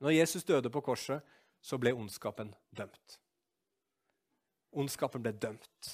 Når 0.03 0.17
Jesus 0.17 0.43
døde 0.43 0.69
på 0.73 0.83
korset, 0.83 1.23
så 1.63 1.79
ble 1.79 1.95
ondskapen 1.95 2.51
dømt. 2.75 3.19
Ondskapen 4.75 5.23
ble 5.23 5.37
dømt. 5.39 5.93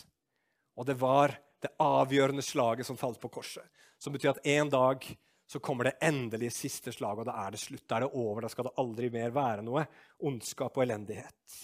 Og 0.73 0.89
det 0.89 0.97
var 0.97 1.37
det 1.63 1.71
avgjørende 1.81 2.43
slaget 2.45 2.87
som 2.87 2.99
falt 2.99 3.21
på 3.21 3.31
korset. 3.31 3.63
Som 3.97 4.15
betyr 4.15 4.33
at 4.33 4.45
en 4.47 4.71
dag 4.71 5.05
så 5.47 5.59
kommer 5.63 5.87
det 5.87 5.99
endelige 6.01 6.55
siste 6.55 6.91
slaget, 6.91 7.23
og 7.23 7.29
da 7.29 7.35
er 7.45 7.53
det 7.53 7.61
slutt. 7.61 7.85
Da 7.87 7.97
er 7.97 8.05
det 8.05 8.19
over. 8.19 8.43
Da 8.43 8.51
skal 8.51 8.67
det 8.67 8.75
aldri 8.81 9.09
mer 9.13 9.33
være 9.35 9.65
noe 9.65 9.85
ondskap 10.25 10.77
og 10.77 10.85
elendighet. 10.85 11.57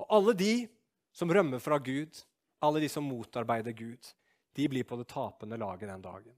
Og 0.00 0.06
alle 0.16 0.34
de 0.38 0.52
som 1.12 1.30
rømmer 1.30 1.60
fra 1.62 1.78
Gud, 1.78 2.22
alle 2.62 2.80
de 2.82 2.88
som 2.88 3.04
motarbeider 3.04 3.74
Gud, 3.76 4.12
de 4.56 4.68
blir 4.68 4.86
på 4.88 4.96
det 5.00 5.08
tapende 5.12 5.58
laget 5.60 5.90
den 5.90 6.02
dagen. 6.02 6.34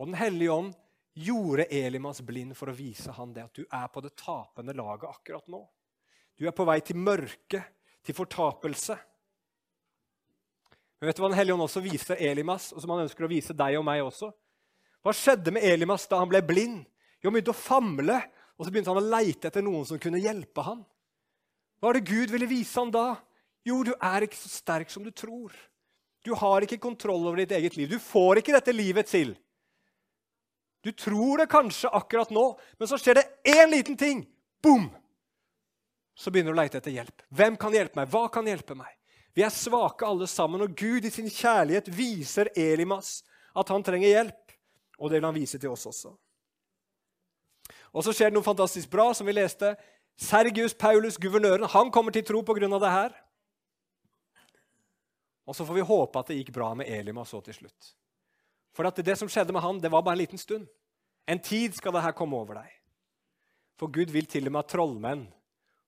Og 0.00 0.06
Den 0.06 0.18
hellige 0.18 0.52
ånd 0.52 0.72
gjorde 1.14 1.68
Elimas 1.70 2.22
blind 2.24 2.56
for 2.56 2.72
å 2.72 2.76
vise 2.76 3.12
han 3.12 3.34
det 3.36 3.44
at 3.44 3.58
du 3.58 3.66
er 3.68 3.88
på 3.92 4.00
det 4.00 4.14
tapende 4.18 4.74
laget 4.76 5.10
akkurat 5.10 5.48
nå. 5.52 5.60
Du 6.38 6.46
er 6.48 6.56
på 6.56 6.64
vei 6.66 6.80
til 6.80 6.96
mørke, 6.98 7.60
til 8.02 8.16
fortapelse. 8.16 8.96
Men 11.02 11.10
vet 11.10 11.18
du 11.18 11.24
hva 11.24 11.32
Den 11.32 11.38
hellige 11.40 11.56
ånd 11.56 11.64
også 11.64 11.80
viser 11.82 12.20
Elimas, 12.22 12.68
og 12.70 12.78
som 12.78 12.92
han 12.94 13.00
ønsker 13.02 13.26
å 13.26 13.30
vise 13.32 13.56
deg 13.58 13.74
og 13.74 13.82
meg 13.88 14.04
også? 14.04 14.28
Hva 15.02 15.10
skjedde 15.18 15.50
med 15.50 15.66
Elimas 15.66 16.04
da 16.06 16.20
han 16.20 16.30
ble 16.30 16.38
blind? 16.46 16.84
Jo, 17.18 17.26
Han 17.26 17.34
begynte 17.34 17.50
å 17.50 17.58
famle, 17.58 18.20
og 18.54 18.62
så 18.62 18.70
begynte 18.70 18.92
han 18.94 19.00
å 19.00 19.10
leite 19.10 19.50
etter 19.50 19.66
noen 19.66 19.82
som 19.88 19.98
kunne 19.98 20.22
hjelpe 20.22 20.62
ham. 20.62 20.84
Hva 21.82 21.90
er 21.90 21.98
det 21.98 22.06
Gud 22.06 22.30
ville 22.30 22.46
vise 22.46 22.78
ham 22.78 22.94
da? 22.94 23.16
Jo, 23.66 23.80
du 23.82 23.90
er 23.98 24.28
ikke 24.28 24.38
så 24.38 24.52
sterk 24.54 24.94
som 24.94 25.02
du 25.02 25.10
tror. 25.10 25.50
Du 26.22 26.36
har 26.38 26.62
ikke 26.62 26.78
kontroll 26.78 27.26
over 27.26 27.42
ditt 27.42 27.56
eget 27.58 27.74
liv. 27.74 27.90
Du 27.90 27.98
får 27.98 28.38
ikke 28.38 28.54
dette 28.54 28.70
livet 28.70 29.10
til. 29.10 29.34
Du 30.86 30.94
tror 30.94 31.42
det 31.42 31.50
kanskje 31.50 31.90
akkurat 31.90 32.30
nå, 32.30 32.46
men 32.78 32.90
så 32.90 32.94
skjer 32.94 33.18
det 33.18 33.56
én 33.58 33.74
liten 33.74 33.98
ting. 33.98 34.22
Boom! 34.62 34.86
Så 36.14 36.30
begynner 36.30 36.54
du 36.54 36.60
å 36.60 36.62
leite 36.62 36.78
etter 36.78 36.94
hjelp. 36.94 37.26
Hvem 37.34 37.58
kan 37.58 37.74
hjelpe 37.74 37.98
meg? 37.98 38.10
Hva 38.14 38.28
kan 38.30 38.46
hjelpe 38.46 38.78
meg? 38.78 39.01
Vi 39.32 39.44
er 39.44 39.52
svake 39.52 40.06
alle 40.06 40.26
sammen, 40.28 40.60
og 40.60 40.74
Gud 40.76 41.06
i 41.08 41.12
sin 41.12 41.30
kjærlighet 41.30 41.88
viser 41.92 42.50
Elimas 42.58 43.22
at 43.56 43.70
han 43.72 43.84
trenger 43.84 44.12
hjelp. 44.12 44.56
Og 45.00 45.10
det 45.10 45.18
vil 45.18 45.26
han 45.26 45.36
vise 45.36 45.58
til 45.58 45.72
oss 45.72 45.86
også. 45.88 46.12
Og 47.92 48.04
så 48.04 48.12
skjer 48.14 48.30
det 48.30 48.36
noe 48.36 48.46
fantastisk 48.46 48.90
bra, 48.92 49.08
som 49.16 49.26
vi 49.28 49.34
leste. 49.34 49.74
Sergius 50.20 50.74
Paulus, 50.76 51.18
guvernøren, 51.20 51.64
han 51.68 51.90
kommer 51.92 52.12
til 52.12 52.24
tro 52.24 52.42
pga. 52.44 52.68
det 52.68 52.92
her. 52.92 53.16
Og 55.46 55.56
så 55.56 55.64
får 55.64 55.74
vi 55.74 55.88
håpe 55.88 56.18
at 56.18 56.28
det 56.30 56.38
gikk 56.38 56.52
bra 56.54 56.70
med 56.74 56.88
Elimas 56.88 57.32
så 57.32 57.40
til 57.40 57.54
slutt. 57.54 57.94
For 58.72 58.86
at 58.86 58.96
det 59.04 59.18
som 59.18 59.28
skjedde 59.28 59.52
med 59.52 59.64
han, 59.64 59.80
det 59.80 59.90
var 59.90 60.02
bare 60.02 60.14
en 60.14 60.22
liten 60.22 60.38
stund. 60.38 60.68
En 61.26 61.38
tid 61.38 61.74
skal 61.74 61.92
det 61.92 62.02
her 62.02 62.14
komme 62.16 62.36
over 62.36 62.60
deg. 62.62 62.70
For 63.80 63.90
Gud 63.90 64.12
vil 64.12 64.26
til 64.26 64.46
og 64.46 64.52
med 64.52 64.64
at 64.64 64.70
trollmenn 64.72 65.26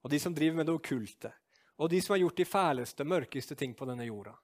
og 0.05 0.11
de 0.11 0.19
som 0.21 0.35
driver 0.37 0.59
med 0.59 0.67
det 0.69 0.75
okkulte, 0.75 1.31
og 1.79 1.91
de 1.91 2.01
som 2.03 2.15
har 2.15 2.23
gjort 2.23 2.39
de 2.39 2.47
fæleste, 2.47 3.05
mørkeste 3.05 3.57
ting 3.59 3.75
på 3.77 3.87
denne 3.89 4.07
jorda, 4.07 4.35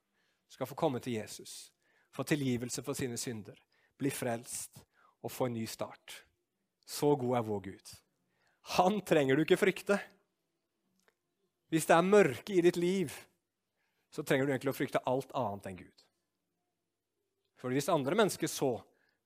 skal 0.50 0.66
få 0.66 0.74
komme 0.74 1.00
til 1.00 1.20
Jesus, 1.20 1.70
få 2.10 2.26
tilgivelse 2.26 2.82
for 2.82 2.98
sine 2.98 3.18
synder, 3.20 3.58
bli 3.98 4.10
frelst 4.10 4.80
og 5.22 5.32
få 5.32 5.46
en 5.46 5.58
ny 5.60 5.66
start. 5.68 6.24
Så 6.86 7.14
god 7.16 7.36
er 7.38 7.46
vår 7.46 7.60
Gud. 7.68 7.92
Han 8.76 9.00
trenger 9.06 9.36
du 9.36 9.44
ikke 9.44 9.60
frykte. 9.60 10.00
Hvis 11.70 11.86
det 11.86 11.94
er 11.94 12.06
mørke 12.06 12.56
i 12.56 12.64
ditt 12.64 12.80
liv, 12.80 13.12
så 14.10 14.24
trenger 14.26 14.46
du 14.46 14.52
egentlig 14.52 14.72
å 14.72 14.78
frykte 14.78 15.02
alt 15.06 15.30
annet 15.38 15.68
enn 15.70 15.78
Gud. 15.84 16.06
For 17.60 17.70
hvis 17.70 17.90
andre 17.92 18.16
mennesker 18.18 18.50
så 18.50 18.72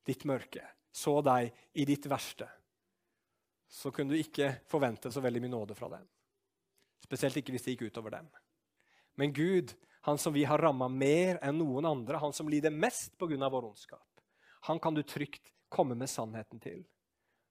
ditt 0.04 0.26
mørke, 0.28 0.60
så 0.92 1.20
deg 1.24 1.54
i 1.72 1.86
ditt 1.88 2.04
verste, 2.10 2.50
så 3.70 3.90
kunne 3.90 4.12
du 4.12 4.20
ikke 4.20 4.58
forvente 4.70 5.10
så 5.10 5.22
veldig 5.24 5.40
mye 5.42 5.54
nåde 5.54 5.76
fra 5.78 5.88
dem. 5.96 6.04
Spesielt 7.04 7.36
ikke 7.36 7.52
hvis 7.54 7.66
det 7.66 7.74
gikk 7.74 7.90
utover 7.92 8.16
dem. 8.16 8.28
Men 9.20 9.34
Gud, 9.36 9.74
han 10.08 10.18
som 10.18 10.34
vi 10.34 10.46
har 10.48 10.62
ramma 10.62 10.88
mer 10.88 11.38
enn 11.44 11.58
noen 11.60 11.86
andre, 11.88 12.20
han 12.20 12.32
som 12.32 12.48
lider 12.50 12.72
mest 12.72 13.14
pga. 13.20 13.48
vår 13.48 13.68
ondskap, 13.68 14.08
han 14.64 14.80
kan 14.80 14.94
du 14.94 15.02
trygt 15.02 15.52
komme 15.68 15.94
med 15.94 16.10
sannheten 16.10 16.60
til. 16.60 16.84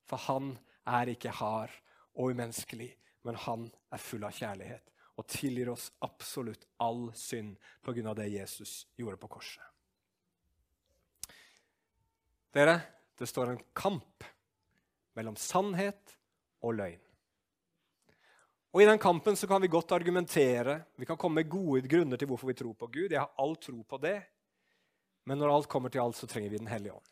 For 0.09 0.17
han 0.17 0.57
er 0.85 1.13
ikke 1.13 1.31
hard 1.31 1.71
og 2.15 2.33
umenneskelig, 2.33 2.91
men 3.23 3.35
han 3.35 3.69
er 3.91 4.01
full 4.01 4.25
av 4.25 4.33
kjærlighet 4.35 4.89
og 5.13 5.27
tilgir 5.29 5.69
oss 5.69 5.91
absolutt 6.01 6.65
all 6.81 7.11
synd 7.15 7.55
pga. 7.85 8.13
det 8.13 8.27
Jesus 8.33 8.87
gjorde 8.97 9.17
på 9.17 9.27
korset. 9.27 9.63
Dere, 12.53 12.81
det 13.17 13.27
står 13.29 13.49
en 13.49 13.63
kamp 13.73 14.25
mellom 15.13 15.35
sannhet 15.35 16.17
og 16.61 16.75
løgn. 16.77 17.01
Og 18.73 18.81
I 18.81 18.85
den 18.89 18.97
kampen 18.99 19.35
så 19.37 19.47
kan 19.47 19.61
vi 19.61 19.69
godt 19.69 19.91
argumentere, 19.93 20.79
vi 20.95 21.05
kan 21.05 21.17
komme 21.17 21.41
med 21.41 21.49
gode 21.49 21.85
grunner 21.87 22.17
til 22.17 22.27
hvorfor 22.27 22.49
vi 22.49 22.55
tror 22.57 22.73
på 22.73 22.87
Gud. 22.87 23.11
Jeg 23.11 23.21
har 23.21 23.29
all 23.37 23.53
tro 23.61 23.83
på 23.85 23.99
det. 24.01 24.17
Men 25.29 25.37
når 25.37 25.53
alt 25.53 25.69
kommer 25.69 25.93
til 25.93 26.01
alt, 26.01 26.17
så 26.17 26.27
trenger 26.27 26.49
vi 26.49 26.57
Den 26.57 26.71
hellige 26.71 26.93
ånd. 26.93 27.11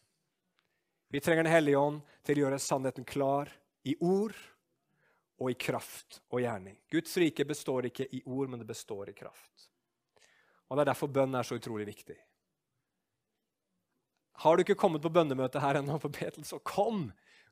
Vi 1.08 1.20
trenger 1.20 1.44
Den 1.44 1.54
hellige 1.54 1.78
ånd 1.78 2.02
til 2.26 2.40
å 2.40 2.44
gjøre 2.46 2.60
sannheten 2.60 3.06
klar 3.06 3.52
i 3.86 3.94
ord 4.02 4.34
og 5.42 5.52
i 5.52 5.54
kraft 5.54 6.22
og 6.32 6.42
gjerning. 6.42 6.80
Guds 6.90 7.14
rike 7.18 7.46
består 7.46 7.86
ikke 7.90 8.10
i 8.10 8.24
ord, 8.26 8.50
men 8.50 8.60
det 8.60 8.68
består 8.68 9.10
i 9.10 9.14
kraft. 9.14 9.70
Og 10.70 10.78
Det 10.78 10.82
er 10.82 10.94
derfor 10.94 11.14
bønn 11.14 11.36
er 11.36 11.44
så 11.44 11.60
utrolig 11.60 11.86
viktig. 11.86 12.18
Har 14.42 14.58
du 14.58 14.64
ikke 14.64 14.80
kommet 14.80 15.02
på 15.02 15.14
bønnemøte 15.14 15.62
her 15.62 15.78
ennå, 15.78 16.00
på 16.00 16.10
Betel, 16.10 16.46
så 16.48 16.58
kom! 16.60 17.12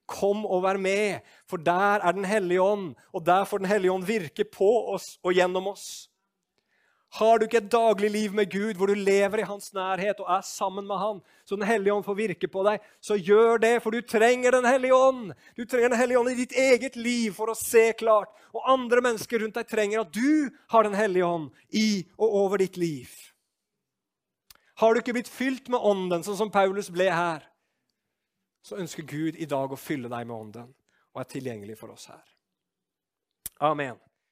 Kom 0.10 0.46
og 0.46 0.64
vær 0.66 0.80
med, 0.82 1.26
for 1.50 1.62
der 1.62 2.02
er 2.02 2.16
Den 2.16 2.26
hellige 2.26 2.62
ånd, 2.62 2.96
og 3.14 3.26
der 3.26 3.46
får 3.46 3.62
Den 3.62 3.72
hellige 3.72 3.94
ånd 3.94 4.08
virke 4.08 4.46
på 4.46 4.70
oss 4.94 5.18
og 5.24 5.34
gjennom 5.38 5.70
oss. 5.70 6.10
Har 7.18 7.40
du 7.40 7.48
ikke 7.48 7.58
et 7.58 7.72
daglig 7.74 8.10
liv 8.14 8.34
med 8.38 8.52
Gud 8.52 8.78
hvor 8.78 8.92
du 8.92 8.94
lever 8.94 9.42
i 9.42 9.48
hans 9.50 9.72
nærhet 9.74 10.20
og 10.22 10.28
er 10.30 10.44
sammen 10.46 10.86
med 10.86 11.00
han, 11.02 11.22
så 11.46 11.56
Den 11.58 11.66
hellige 11.66 11.94
ånd 11.94 12.06
får 12.06 12.18
virke 12.20 12.48
på 12.48 12.62
deg, 12.68 12.84
så 13.02 13.18
gjør 13.18 13.58
det, 13.64 13.72
for 13.82 13.90
du 13.90 14.02
trenger 14.02 14.54
Den 14.54 14.68
hellige 14.70 14.94
ånd. 14.94 15.34
Du 15.58 15.66
trenger 15.66 15.90
Den 15.90 15.98
hellige 15.98 16.20
ånd 16.20 16.30
i 16.30 16.38
ditt 16.38 16.54
eget 16.54 16.96
liv 16.96 17.34
for 17.34 17.50
å 17.50 17.58
se 17.58 17.92
klart. 17.98 18.30
Og 18.54 18.62
andre 18.70 19.02
mennesker 19.02 19.42
rundt 19.42 19.58
deg 19.58 19.66
trenger 19.70 20.04
at 20.04 20.14
du 20.14 20.54
har 20.70 20.86
Den 20.86 20.98
hellige 20.98 21.26
ånd 21.26 21.50
i 21.74 22.06
og 22.20 22.38
over 22.44 22.62
ditt 22.62 22.78
liv. 22.78 23.10
Har 24.80 24.94
du 24.94 25.02
ikke 25.02 25.18
blitt 25.18 25.34
fylt 25.34 25.66
med 25.68 25.82
Ånden, 25.82 26.22
sånn 26.24 26.38
som 26.40 26.54
Paulus 26.54 26.88
ble 26.94 27.10
her, 27.12 27.42
så 28.62 28.78
ønsker 28.82 29.08
Gud 29.08 29.40
i 29.40 29.48
dag 29.50 29.72
å 29.72 29.80
fylle 29.80 30.12
deg 30.12 30.28
med 30.28 30.36
Ånden 30.36 30.74
og 31.14 31.22
er 31.22 31.30
tilgjengelig 31.32 31.78
for 31.80 31.94
oss 31.96 32.10
her. 32.12 32.26
Amen. 33.66 33.98